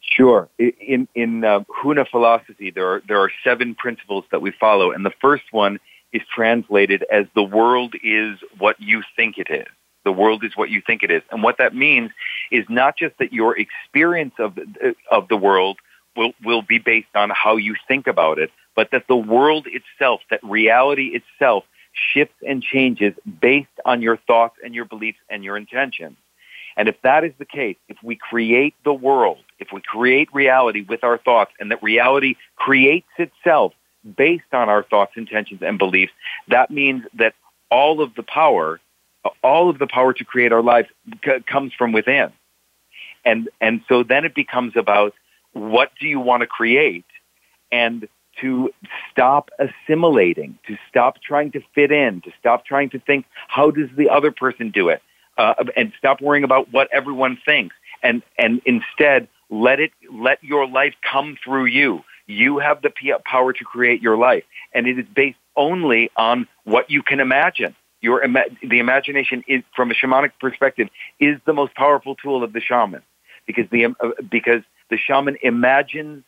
[0.00, 0.48] Sure.
[0.58, 5.06] In in uh, Huna philosophy, there are there are seven principles that we follow, and
[5.06, 5.78] the first one
[6.12, 9.68] is translated as "the world is what you think it is."
[10.04, 11.22] The world is what you think it is.
[11.30, 12.10] And what that means
[12.50, 14.58] is not just that your experience of,
[15.10, 15.78] of the world
[16.16, 20.20] will, will be based on how you think about it, but that the world itself,
[20.30, 25.56] that reality itself shifts and changes based on your thoughts and your beliefs and your
[25.56, 26.16] intentions.
[26.76, 30.84] And if that is the case, if we create the world, if we create reality
[30.86, 33.72] with our thoughts and that reality creates itself
[34.16, 36.12] based on our thoughts, intentions, and beliefs,
[36.48, 37.34] that means that
[37.70, 38.80] all of the power
[39.42, 40.88] all of the power to create our lives
[41.24, 42.32] c- comes from within.
[43.24, 45.14] And, and so then it becomes about
[45.52, 47.04] what do you want to create?
[47.74, 48.08] and
[48.40, 48.70] to
[49.10, 53.88] stop assimilating, to stop trying to fit in, to stop trying to think, how does
[53.96, 55.02] the other person do it?
[55.36, 60.68] Uh, and stop worrying about what everyone thinks and, and instead let it, let your
[60.68, 62.04] life come through you.
[62.26, 62.92] You have the
[63.24, 67.74] power to create your life and it is based only on what you can imagine.
[68.04, 68.22] Your,
[68.62, 73.00] the imagination is, from a shamanic perspective, is the most powerful tool of the shaman
[73.46, 76.22] because the, uh, because the shaman imagines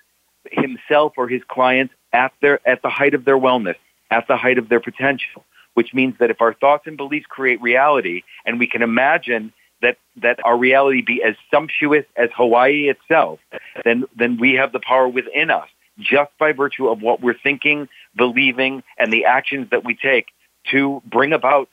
[0.51, 3.77] himself or his clients at their at the height of their wellness,
[4.11, 5.45] at the height of their potential.
[5.75, 9.53] Which means that if our thoughts and beliefs create reality, and we can imagine
[9.83, 13.39] that that our reality be as sumptuous as Hawaii itself,
[13.85, 15.69] then then we have the power within us
[15.99, 20.29] just by virtue of what we're thinking, believing, and the actions that we take
[20.71, 21.69] to bring about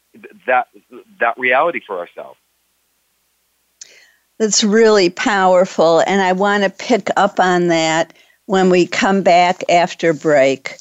[0.48, 0.68] that
[1.20, 2.38] that reality for ourselves.
[4.40, 8.14] That's really powerful, and I want to pick up on that
[8.46, 10.76] when we come back after break.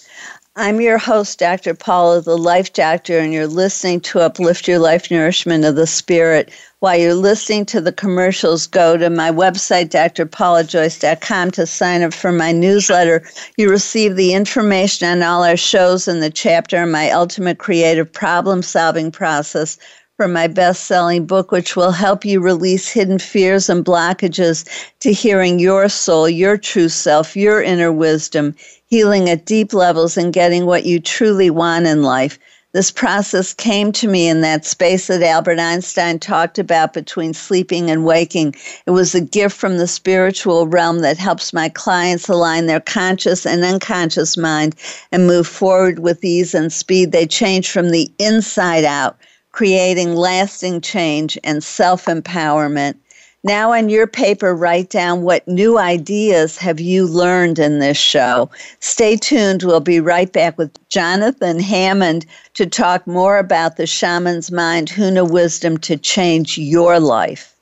[0.55, 1.73] I'm your host, Dr.
[1.73, 6.51] Paula, the Life Doctor, and you're listening to Uplift Your Life Nourishment of the Spirit.
[6.81, 12.33] While you're listening to the commercials, go to my website, drpaulajoyce.com, to sign up for
[12.33, 13.27] my newsletter.
[13.57, 18.13] You receive the information on all our shows in the chapter on my ultimate creative
[18.13, 19.79] problem solving process
[20.19, 24.69] from my best selling book, which will help you release hidden fears and blockages
[25.01, 28.55] to hearing your soul, your true self, your inner wisdom,
[28.93, 32.39] healing at deep levels, and getting what you truly want in life.
[32.73, 37.91] This process came to me in that space that Albert Einstein talked about between sleeping
[37.91, 38.55] and waking.
[38.87, 43.47] It was a gift from the spiritual realm that helps my clients align their conscious
[43.47, 44.75] and unconscious mind
[45.11, 47.13] and move forward with ease and speed.
[47.13, 49.17] They change from the inside out
[49.53, 52.97] creating lasting change and self empowerment.
[53.45, 58.49] Now, on your paper, write down what new ideas have you learned in this show.
[58.79, 59.65] Stay tuned.
[59.65, 62.25] We'll be right back with Jonathan Hammond
[62.55, 67.57] to talk more about the shaman's mind, Huna wisdom to change your life.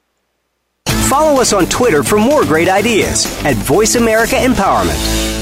[1.08, 5.39] Follow us on Twitter for more great ideas at Voice America Empowerment.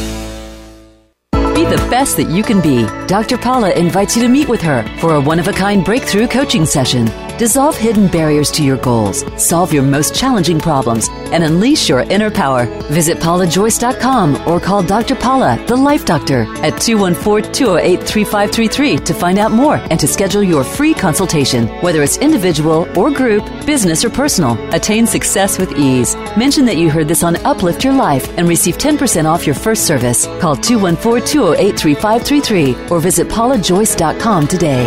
[1.58, 2.86] Be the best that you can be.
[3.08, 3.36] Dr.
[3.36, 6.64] Paula invites you to meet with her for a one of a kind breakthrough coaching
[6.64, 7.06] session.
[7.36, 12.30] Dissolve hidden barriers to your goals, solve your most challenging problems, and unleash your inner
[12.30, 12.66] power.
[12.92, 15.16] Visit paulajoyce.com or call Dr.
[15.16, 20.44] Paula, the Life Doctor, at 214 208 3533 to find out more and to schedule
[20.44, 21.66] your free consultation.
[21.80, 26.14] Whether it's individual or group, business or personal, attain success with ease.
[26.38, 29.88] Mention that you heard this on Uplift Your Life and receive 10% off your first
[29.88, 30.26] service.
[30.40, 34.86] Call 214 208 3533 or visit paulajoyce.com today.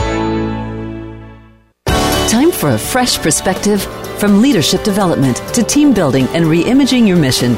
[2.30, 3.84] Time for a fresh perspective
[4.18, 7.58] from leadership development to team building and reimaging your mission.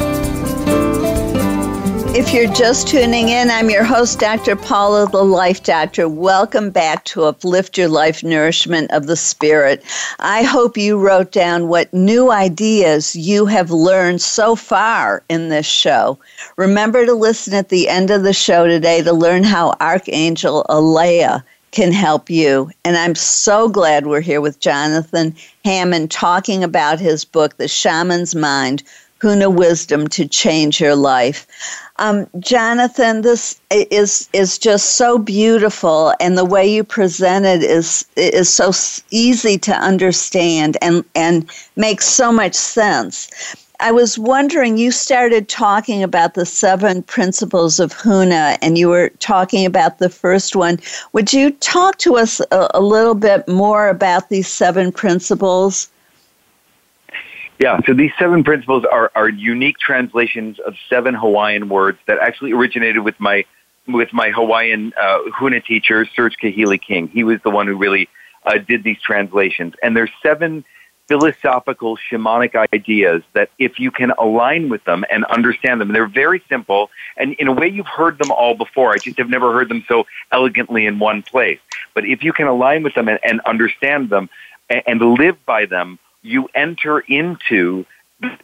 [2.21, 4.55] If you're just tuning in, I'm your host, Dr.
[4.55, 6.07] Paula, the Life Doctor.
[6.07, 9.83] Welcome back to Uplift Your Life Nourishment of the Spirit.
[10.19, 15.65] I hope you wrote down what new ideas you have learned so far in this
[15.65, 16.19] show.
[16.57, 21.43] Remember to listen at the end of the show today to learn how Archangel Alea
[21.71, 22.69] can help you.
[22.85, 28.35] And I'm so glad we're here with Jonathan Hammond talking about his book, The Shaman's
[28.35, 28.83] Mind
[29.21, 31.45] Huna Wisdom to Change Your Life.
[32.01, 38.03] Um, Jonathan, this is is just so beautiful, and the way you present it is
[38.15, 38.71] is so
[39.11, 43.29] easy to understand and and makes so much sense.
[43.79, 49.09] I was wondering, you started talking about the seven principles of Huna, and you were
[49.19, 50.79] talking about the first one.
[51.13, 55.87] Would you talk to us a, a little bit more about these seven principles?
[57.61, 62.53] Yeah, so these seven principles are, are unique translations of seven Hawaiian words that actually
[62.53, 63.45] originated with my
[63.87, 67.07] with my Hawaiian uh, Huna teacher, Serge Kahili King.
[67.07, 68.09] He was the one who really
[68.47, 69.75] uh, did these translations.
[69.83, 70.65] And there's seven
[71.07, 76.41] philosophical shamanic ideas that if you can align with them and understand them, they're very
[76.49, 76.89] simple.
[77.15, 78.91] And in a way, you've heard them all before.
[78.91, 81.59] I just have never heard them so elegantly in one place.
[81.93, 84.31] But if you can align with them and, and understand them
[84.67, 87.85] and, and live by them, you enter into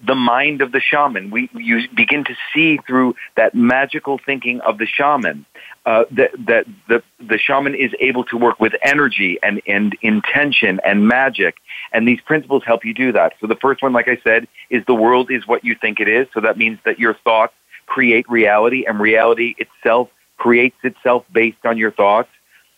[0.06, 1.30] the mind of the shaman.
[1.30, 5.46] We you begin to see through that magical thinking of the shaman
[5.86, 10.80] uh, that that the the shaman is able to work with energy and and intention
[10.84, 11.58] and magic,
[11.94, 13.34] and these principles help you do that.
[13.40, 16.08] So the first one, like I said, is the world is what you think it
[16.08, 16.28] is.
[16.34, 17.54] So that means that your thoughts
[17.86, 22.30] create reality, and reality itself creates itself based on your thoughts.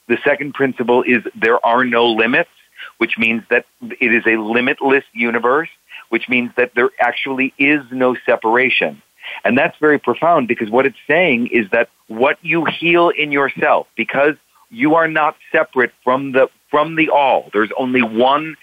[0.07, 2.49] The second principle is there are no limits
[2.97, 5.69] which means that it is a limitless universe,
[6.09, 9.01] which means that there actually is no separation.
[9.43, 13.87] And that's very profound because what it's saying is that what you heal in yourself,
[13.95, 14.35] because
[14.69, 17.49] you are not separate from the from the all.
[17.51, 18.55] There's only one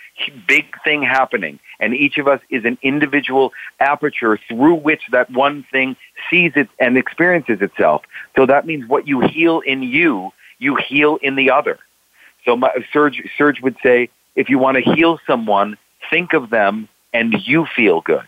[0.47, 5.65] big thing happening, and each of us is an individual aperture through which that one
[5.73, 5.97] thing
[6.31, 8.03] sees it and experiences itself.
[8.37, 11.79] So that means what you heal in you, you heal in the other.
[12.47, 15.77] So my, Serge, Serge would say, if you want to heal someone,
[16.09, 18.27] think of them and you feel good.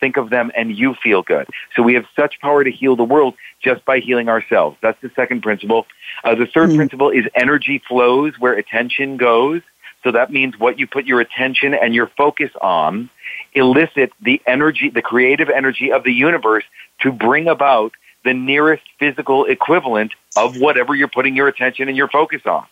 [0.00, 1.46] Think of them and you feel good.
[1.76, 4.78] So we have such power to heal the world just by healing ourselves.
[4.80, 5.86] That's the second principle.
[6.24, 6.76] Uh, the 3rd mm-hmm.
[6.76, 9.60] principle is energy flows where attention goes.
[10.02, 13.10] So that means what you put your attention and your focus on
[13.52, 16.64] elicit the energy, the creative energy of the universe
[17.00, 17.92] to bring about
[18.24, 22.66] the nearest physical equivalent of whatever you're putting your attention and your focus on.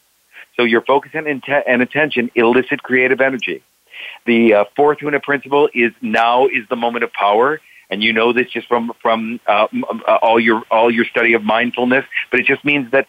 [0.59, 3.63] So your focus and, intent and attention elicit creative energy.
[4.27, 8.33] The uh, fourth Huna principle is now is the moment of power, and you know
[8.33, 9.67] this just from from uh,
[10.07, 12.05] uh, all your all your study of mindfulness.
[12.31, 13.07] But it just means that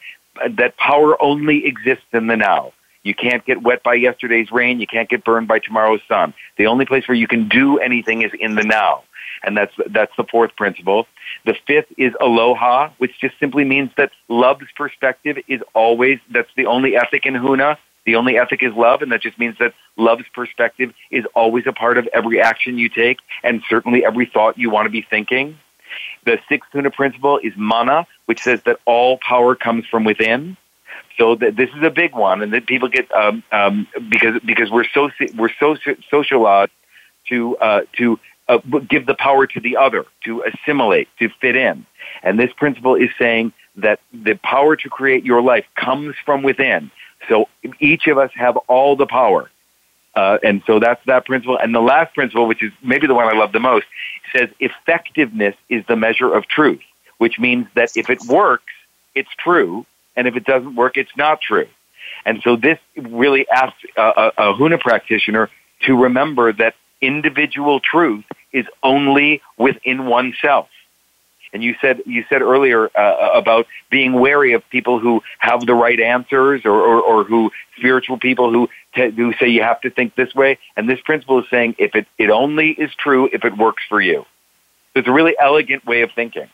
[0.58, 2.74] that power only exists in the now.
[3.04, 4.80] You can't get wet by yesterday's rain.
[4.80, 6.34] You can't get burned by tomorrow's sun.
[6.58, 9.04] The only place where you can do anything is in the now
[9.44, 11.08] and that's that's the fourth principle.
[11.46, 16.66] The fifth is aloha, which just simply means that love's perspective is always that's the
[16.66, 17.78] only ethic in Huna.
[18.06, 21.74] The only ethic is love, and that just means that love's perspective is always a
[21.74, 25.58] part of every action you take, and certainly every thought you want to be thinking.
[26.26, 30.58] The sixth Huna principle is mana, which says that all power comes from within.
[31.18, 34.72] So that this is a big one, and that people get um, um, because because
[34.72, 35.76] we're so we're so
[36.10, 36.72] socialized
[37.28, 38.20] to uh, to
[38.50, 38.58] uh,
[38.90, 41.86] give the power to the other, to assimilate, to fit in.
[42.24, 46.92] And this principle is saying that the power to create your life comes from within.
[47.30, 47.48] So
[47.80, 49.50] each of us have all the power.
[50.16, 51.58] Uh, and so that's that principle.
[51.58, 53.86] And the last principle, which is maybe the one I love the most,
[54.36, 56.82] says effectiveness is the measure of truth,
[57.20, 58.74] which means that if it works,
[59.16, 59.86] it's true.
[60.16, 61.68] And if it doesn't work, it's not true.
[62.26, 65.50] And so this really asks a, a, a Huna practitioner
[65.82, 70.70] to remember that individual truth is only within oneself.
[71.52, 75.74] And you said you said earlier uh, about being wary of people who have the
[75.74, 79.90] right answers, or, or, or who spiritual people who t- who say you have to
[79.90, 80.60] think this way.
[80.78, 84.00] And this principle is saying if it it only is true if it works for
[84.00, 84.26] you.
[84.94, 86.50] It's a really elegant way of thinking.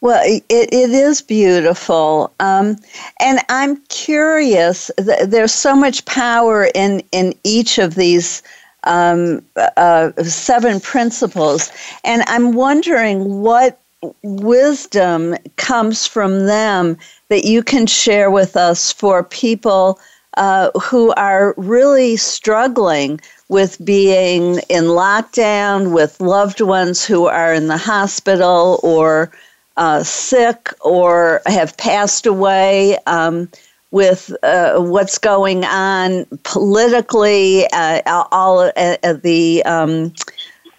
[0.00, 2.32] Well, it, it is beautiful.
[2.40, 2.76] Um,
[3.20, 8.42] and I'm curious, there's so much power in, in each of these
[8.84, 9.44] um,
[9.76, 11.70] uh, seven principles.
[12.04, 13.78] And I'm wondering what
[14.22, 16.96] wisdom comes from them
[17.28, 19.98] that you can share with us for people
[20.36, 27.68] uh, who are really struggling with being in lockdown, with loved ones who are in
[27.68, 29.30] the hospital or
[29.76, 32.96] uh, sick or have passed away.
[33.06, 33.48] Um,
[33.92, 40.12] with uh, what's going on politically, uh, all uh, the um,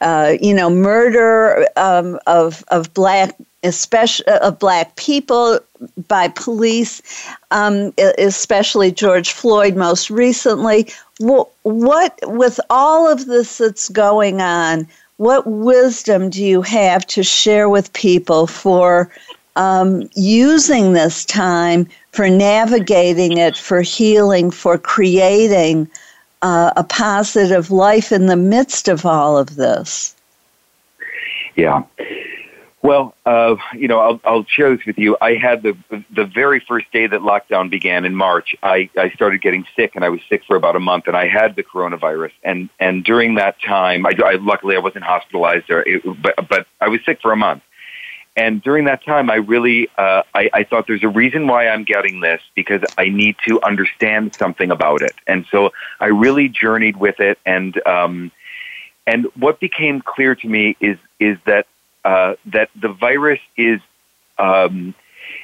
[0.01, 5.59] uh, you know murder um, of of black especially uh, of black people
[6.07, 7.01] by police,
[7.51, 10.89] um, especially George Floyd most recently.
[11.19, 14.87] What, with all of this that's going on,
[15.17, 19.09] what wisdom do you have to share with people for
[19.55, 25.89] um, using this time for navigating it, for healing, for creating
[26.41, 30.15] uh, a positive life in the midst of all of this?
[31.55, 31.83] Yeah.
[32.83, 35.15] Well, uh, you know, I'll, I'll share this with you.
[35.21, 35.77] I had the
[36.11, 38.57] the very first day that lockdown began in March.
[38.61, 41.29] I, I started getting sick, and I was sick for about a month, and I
[41.29, 42.31] had the coronavirus.
[42.43, 46.67] And and during that time, I, I luckily I wasn't hospitalized, or it, but but
[46.81, 47.63] I was sick for a month.
[48.35, 51.83] And during that time, I really uh, I, I thought there's a reason why I'm
[51.83, 55.13] getting this because I need to understand something about it.
[55.27, 58.31] And so I really journeyed with it, and um,
[59.05, 61.67] and what became clear to me is is that
[62.03, 63.79] uh, that the virus is,
[64.39, 64.95] um,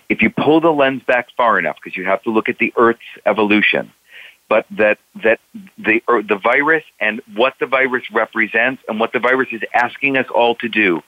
[0.09, 2.73] if you pull the lens back far enough, because you have to look at the
[2.75, 3.91] Earth's evolution,
[4.47, 5.39] but that that
[5.77, 10.25] the the virus and what the virus represents and what the virus is asking us
[10.33, 11.03] all to do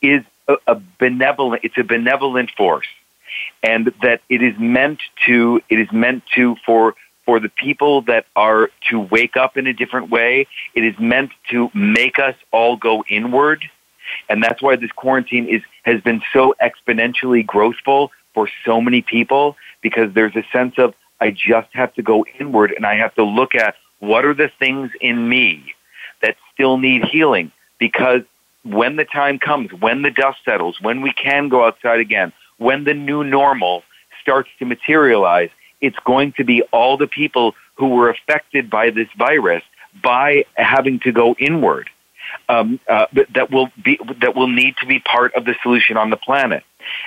[0.00, 1.62] is a, a benevolent.
[1.64, 2.86] It's a benevolent force,
[3.62, 5.60] and that it is meant to.
[5.68, 6.94] It is meant to for
[7.24, 10.46] for the people that are to wake up in a different way.
[10.74, 13.64] It is meant to make us all go inward
[14.28, 19.56] and that's why this quarantine is has been so exponentially growthful for so many people
[19.82, 23.24] because there's a sense of I just have to go inward and I have to
[23.24, 25.74] look at what are the things in me
[26.22, 28.22] that still need healing because
[28.66, 32.84] when the time comes, when the dust settles, when we can go outside again, when
[32.84, 33.82] the new normal
[34.20, 35.50] starts to materialize,
[35.80, 39.62] it's going to be all the people who were affected by this virus
[40.02, 41.88] by having to go inward
[42.48, 46.10] um, uh, that will be that will need to be part of the solution on
[46.10, 46.64] the planet.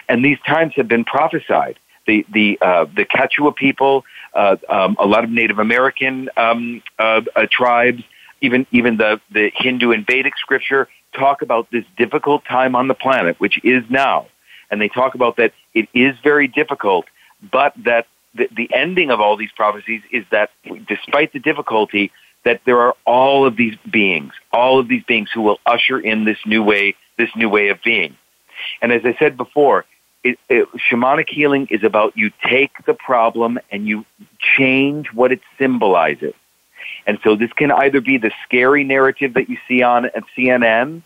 [0.08, 1.78] And these times have been prophesied.
[2.08, 7.22] The the uh, the Quechua people, uh, um, a lot of Native American um, uh,
[7.36, 8.04] uh, tribes,
[8.42, 12.94] even even the the Hindu and Vedic scripture talk about this difficult time on the
[12.94, 14.28] planet, which is now,
[14.70, 17.06] and they talk about that it is very difficult,
[17.52, 20.52] but that the, the ending of all these prophecies is that
[20.88, 22.12] despite the difficulty,
[22.46, 26.26] that there are all of these beings, all of these beings who will usher in
[26.26, 28.16] this new way, this new way of being.
[28.82, 29.86] And as I said before,
[30.24, 34.06] it, it, shamanic healing is about you take the problem and you
[34.40, 36.34] change what it symbolizes.
[37.06, 41.04] And so this can either be the scary narrative that you see on CNN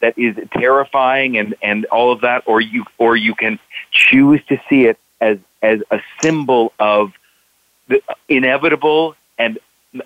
[0.00, 3.58] that is terrifying and, and all of that, or you or you can
[3.90, 7.12] choose to see it as as a symbol of
[7.88, 9.58] the inevitable and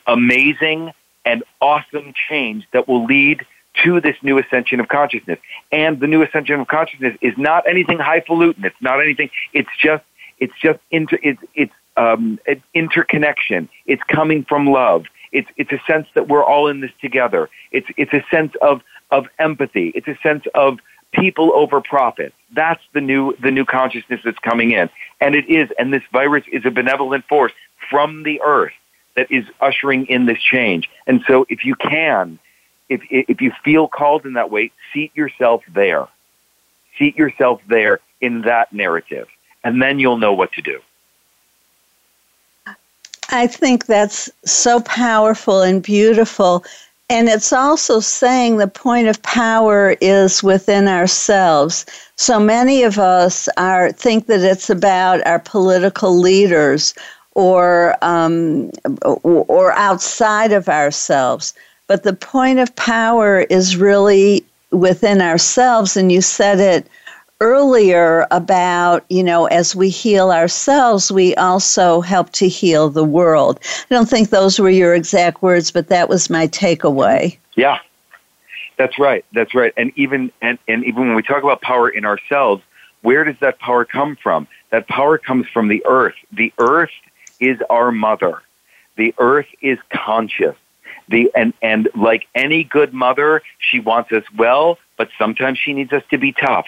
[0.07, 0.93] amazing
[1.25, 3.45] and awesome change that will lead
[3.83, 5.39] to this new ascension of consciousness.
[5.71, 8.65] And the new ascension of consciousness is not anything highfalutin.
[8.65, 9.31] It's not anything.
[9.53, 10.05] It's just
[10.39, 12.39] it's just inter, it's it's um,
[12.75, 13.69] interconnection.
[13.87, 15.05] It's coming from love.
[15.33, 17.51] It's it's a sense that we're all in this together.
[17.71, 19.89] It's it's a sense of of empathy.
[19.95, 20.79] It's a sense of
[21.13, 22.33] people over profit.
[22.53, 24.89] That's the new the new consciousness that's coming in.
[25.21, 27.53] And it is and this virus is a benevolent force
[27.91, 28.73] from the earth
[29.17, 30.89] that is ushering in this change.
[31.07, 32.39] And so if you can,
[32.89, 36.07] if, if you feel called in that way, seat yourself there.
[36.99, 39.29] Seat yourself there in that narrative.
[39.65, 40.81] And then you'll know what to do.
[43.31, 46.65] I think that's so powerful and beautiful.
[47.11, 51.87] And it's also saying the point of power is within ourselves.
[52.17, 56.95] So many of us are think that it's about our political leaders
[57.35, 58.71] or um,
[59.05, 61.55] or outside of ourselves.
[61.87, 66.87] But the point of power is really within ourselves, and you said it
[67.41, 73.61] earlier about you know as we heal ourselves we also help to heal the world.
[73.63, 77.37] I don't think those were your exact words but that was my takeaway.
[77.55, 77.79] Yeah.
[78.77, 79.25] That's right.
[79.33, 79.73] That's right.
[79.77, 82.63] And even and, and even when we talk about power in ourselves
[83.03, 84.49] where does that power come from?
[84.71, 86.17] That power comes from the earth.
[86.33, 86.91] The earth
[87.41, 88.43] is our mother.
[88.97, 90.57] The earth is conscious.
[91.09, 95.93] The, and, and like any good mother, she wants us well, but sometimes she needs
[95.93, 96.67] us to be tough.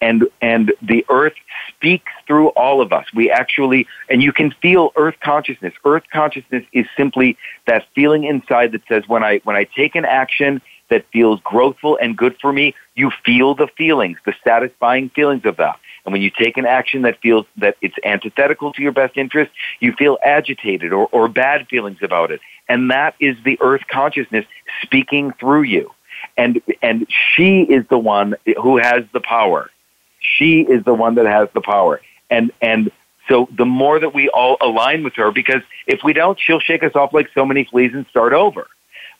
[0.00, 1.34] And and the earth
[1.68, 3.06] speaks through all of us.
[3.14, 5.74] We actually, and you can feel earth consciousness.
[5.84, 10.04] Earth consciousness is simply that feeling inside that says, when I when I take an
[10.04, 10.60] action
[10.90, 15.56] that feels growthful and good for me, you feel the feelings, the satisfying feelings of
[15.58, 15.78] that.
[16.04, 19.50] And when you take an action that feels that it's antithetical to your best interest,
[19.80, 22.40] you feel agitated or, or bad feelings about it.
[22.68, 24.46] And that is the earth consciousness
[24.82, 25.92] speaking through you.
[26.38, 29.70] And, and she is the one who has the power.
[30.20, 32.00] She is the one that has the power.
[32.30, 32.90] And, and
[33.28, 36.82] so the more that we all align with her, because if we don't, she'll shake
[36.82, 38.68] us off like so many fleas and start over.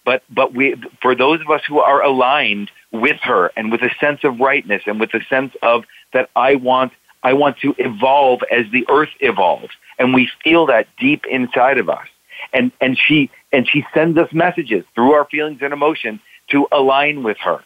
[0.05, 3.91] But, but we, for those of us who are aligned with her and with a
[4.01, 6.93] sense of rightness and with a sense of that I want,
[7.23, 9.75] I want to evolve as the earth evolves.
[9.99, 12.07] And we feel that deep inside of us.
[12.53, 17.23] And, and she, and she sends us messages through our feelings and emotions to align
[17.23, 17.63] with her.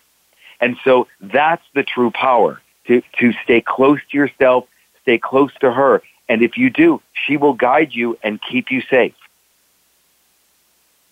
[0.60, 4.66] And so that's the true power to, to stay close to yourself,
[5.02, 6.02] stay close to her.
[6.28, 9.14] And if you do, she will guide you and keep you safe.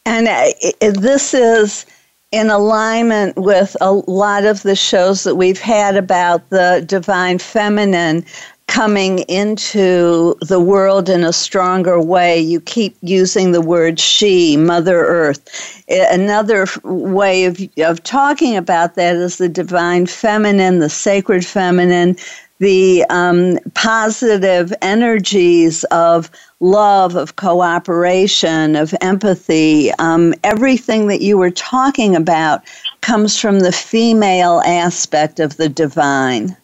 [0.07, 1.87] And uh, this is
[2.33, 8.25] in alignment with a lot of the shows that we've had about the divine feminine
[8.71, 12.39] coming into the world in a stronger way.
[12.39, 15.83] You keep using the word she, Mother Earth.
[15.89, 22.17] Another way of, of talking about that is the divine feminine, the sacred feminine,
[22.61, 29.91] the um, positive energies of love, of cooperation, of empathy.
[29.99, 32.63] Um, everything that you were talking about
[33.01, 36.57] comes from the female aspect of the divine.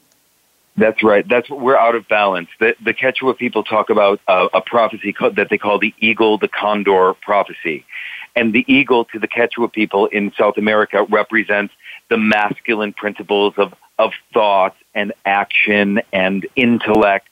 [0.78, 1.26] That's right.
[1.26, 2.48] That's we're out of balance.
[2.60, 6.48] The, the Quechua people talk about a prophecy called, that they call the eagle, the
[6.48, 7.86] condor prophecy.
[8.34, 11.72] And the eagle to the Quechua people in South America represents
[12.10, 17.30] the masculine principles of, of thought and action and intellect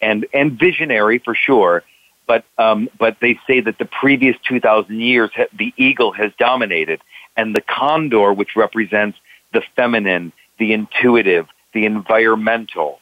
[0.00, 1.82] and, and visionary for sure.
[2.28, 7.00] But, um, but they say that the previous 2,000 years, the eagle has dominated.
[7.36, 9.18] And the condor, which represents
[9.52, 13.00] the feminine, the intuitive, the environmental,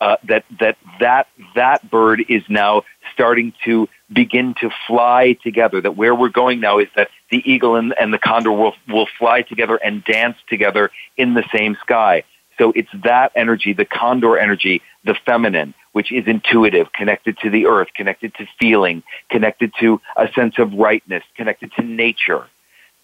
[0.00, 5.80] uh, that that that that bird is now starting to begin to fly together.
[5.80, 9.08] That where we're going now is that the eagle and, and the condor will will
[9.18, 12.24] fly together and dance together in the same sky.
[12.58, 17.66] So it's that energy, the condor energy, the feminine, which is intuitive, connected to the
[17.66, 22.46] earth, connected to feeling, connected to a sense of rightness, connected to nature.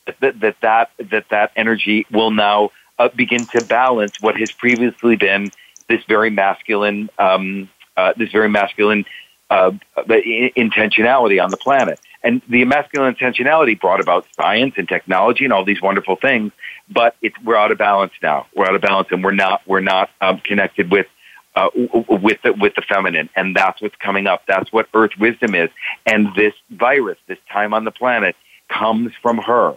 [0.06, 5.16] That that that that, that energy will now uh, begin to balance what has previously
[5.16, 5.50] been
[5.88, 9.04] this very masculine, um, uh, this very masculine
[9.50, 12.00] uh, intentionality on the planet.
[12.22, 16.50] And the masculine intentionality brought about science and technology and all these wonderful things,
[16.88, 18.46] but it's, we're out of balance now.
[18.54, 21.06] We're out of balance, and we're not we're not um, connected with
[21.54, 21.70] uh,
[22.08, 24.42] with the, with the feminine, and that's what's coming up.
[24.46, 25.70] That's what Earth wisdom is,
[26.04, 28.34] and this virus, this time on the planet,
[28.68, 29.74] comes from her,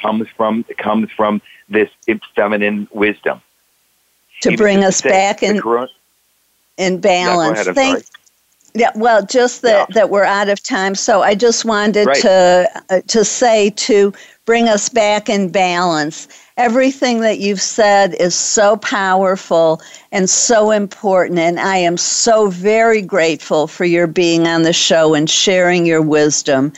[0.00, 1.90] comes from comes from this
[2.34, 3.40] feminine wisdom.
[4.42, 5.62] To Even bring us back in,
[6.76, 7.66] in balance.
[7.66, 8.04] Yeah, Thank,
[8.76, 9.94] yeah, well, just that, yeah.
[9.94, 10.94] that we're out of time.
[10.94, 12.20] So I just wanted right.
[12.20, 14.12] to uh, to say to
[14.44, 16.28] bring us back in balance.
[16.58, 19.80] Everything that you've said is so powerful
[20.12, 25.14] and so important, and I am so very grateful for your being on the show
[25.14, 26.72] and sharing your wisdom.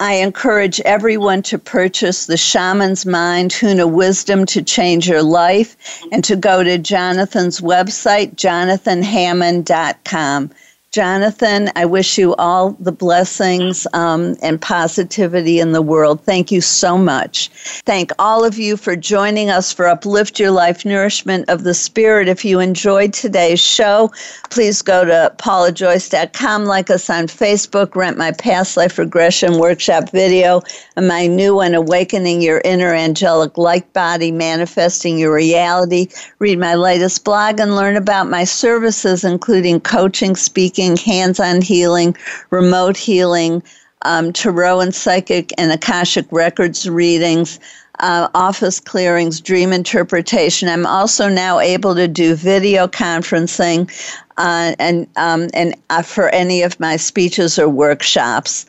[0.00, 5.76] I encourage everyone to purchase The Shaman's Mind, Huna Wisdom to Change Your Life,
[6.10, 10.50] and to go to Jonathan's website, jonathanhammond.com.
[10.92, 16.20] Jonathan, I wish you all the blessings um, and positivity in the world.
[16.22, 17.48] Thank you so much.
[17.86, 22.26] Thank all of you for joining us for Uplift Your Life Nourishment of the Spirit.
[22.26, 24.10] If you enjoyed today's show,
[24.50, 30.60] please go to paulajoyce.com, like us on Facebook, rent my past life regression workshop video,
[30.96, 36.08] and my new one, Awakening Your Inner Angelic Light Body, Manifesting Your Reality.
[36.40, 42.16] Read my latest blog and learn about my services, including coaching, speaking, hands on healing,
[42.50, 43.62] remote healing,
[44.02, 47.60] um, tarot and psychic and Akashic records readings.
[48.02, 50.70] Uh, office clearings, dream interpretation.
[50.70, 53.90] I'm also now able to do video conferencing
[54.38, 58.64] uh, and um, and uh, for any of my speeches or workshops.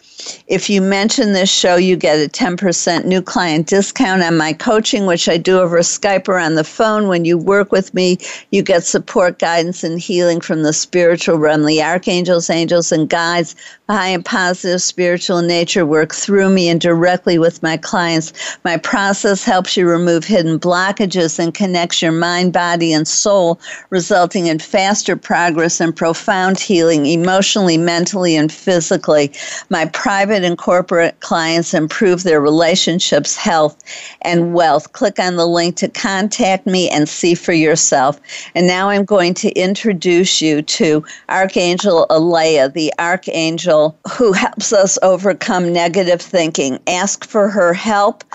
[0.47, 5.05] If you mention this show, you get a 10% new client discount on my coaching,
[5.05, 7.07] which I do over Skype or on the phone.
[7.07, 8.17] When you work with me,
[8.51, 11.65] you get support, guidance, and healing from the spiritual realm.
[11.65, 13.55] The archangels, angels, and guides,
[13.89, 18.32] high and positive spiritual nature work through me and directly with my clients.
[18.63, 23.59] My process helps you remove hidden blockages and connects your mind, body, and soul,
[23.89, 29.32] resulting in faster progress and profound healing emotionally, mentally, and physically.
[29.69, 33.82] My private and corporate clients improve their relationships, health,
[34.24, 34.91] and wealth.
[34.91, 38.20] Click on the link to contact me and see for yourself.
[38.53, 44.99] And now I'm going to introduce you to Archangel Alea, the Archangel who helps us
[45.01, 46.78] overcome negative thinking.
[46.88, 48.26] Ask for her help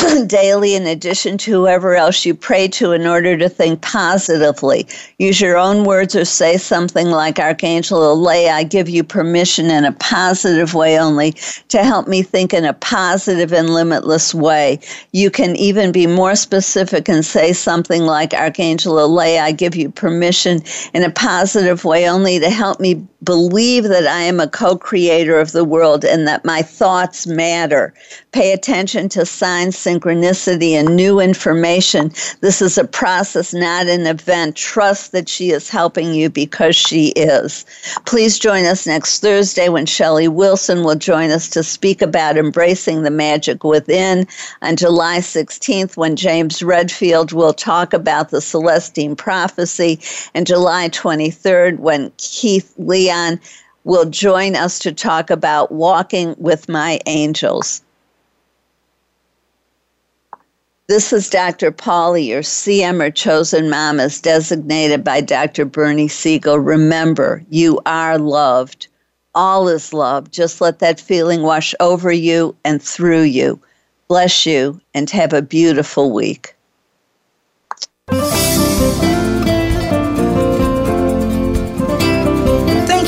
[0.26, 4.86] daily in addition to whoever else you pray to in order to think positively.
[5.18, 9.84] Use your own words or say something like Archangel Alea, I give you permission in
[9.84, 11.32] a positive way only
[11.68, 14.80] to help me think in a positive and limitless way.
[15.12, 19.90] You can even be more specific and say something like Archangel Alea, I give you
[19.90, 20.62] permission
[20.94, 25.38] in a positive way only to help me believe that I am a co creator
[25.38, 27.92] of the world and that my thoughts matter.
[28.32, 32.12] Pay attention to signs, synchronicity, and new information.
[32.40, 34.56] This is a process, not an event.
[34.56, 37.64] Trust that she is helping you because she is.
[38.06, 43.02] Please join us next Thursday when Shelley Wilson will join us to speak about embracing
[43.02, 44.26] the magic within.
[44.62, 50.00] On July 16th, when James Redfield will talk about the Celestine prophecy.
[50.34, 53.40] And July 23rd, when Keith Leon
[53.84, 57.82] will join us to talk about walking with my angels.
[60.90, 61.70] This is Dr.
[61.70, 65.64] Paula, your CM or chosen mom, as designated by Dr.
[65.64, 66.58] Bernie Siegel.
[66.58, 68.88] Remember, you are loved.
[69.32, 70.32] All is love.
[70.32, 73.60] Just let that feeling wash over you and through you.
[74.08, 76.56] Bless you and have a beautiful week.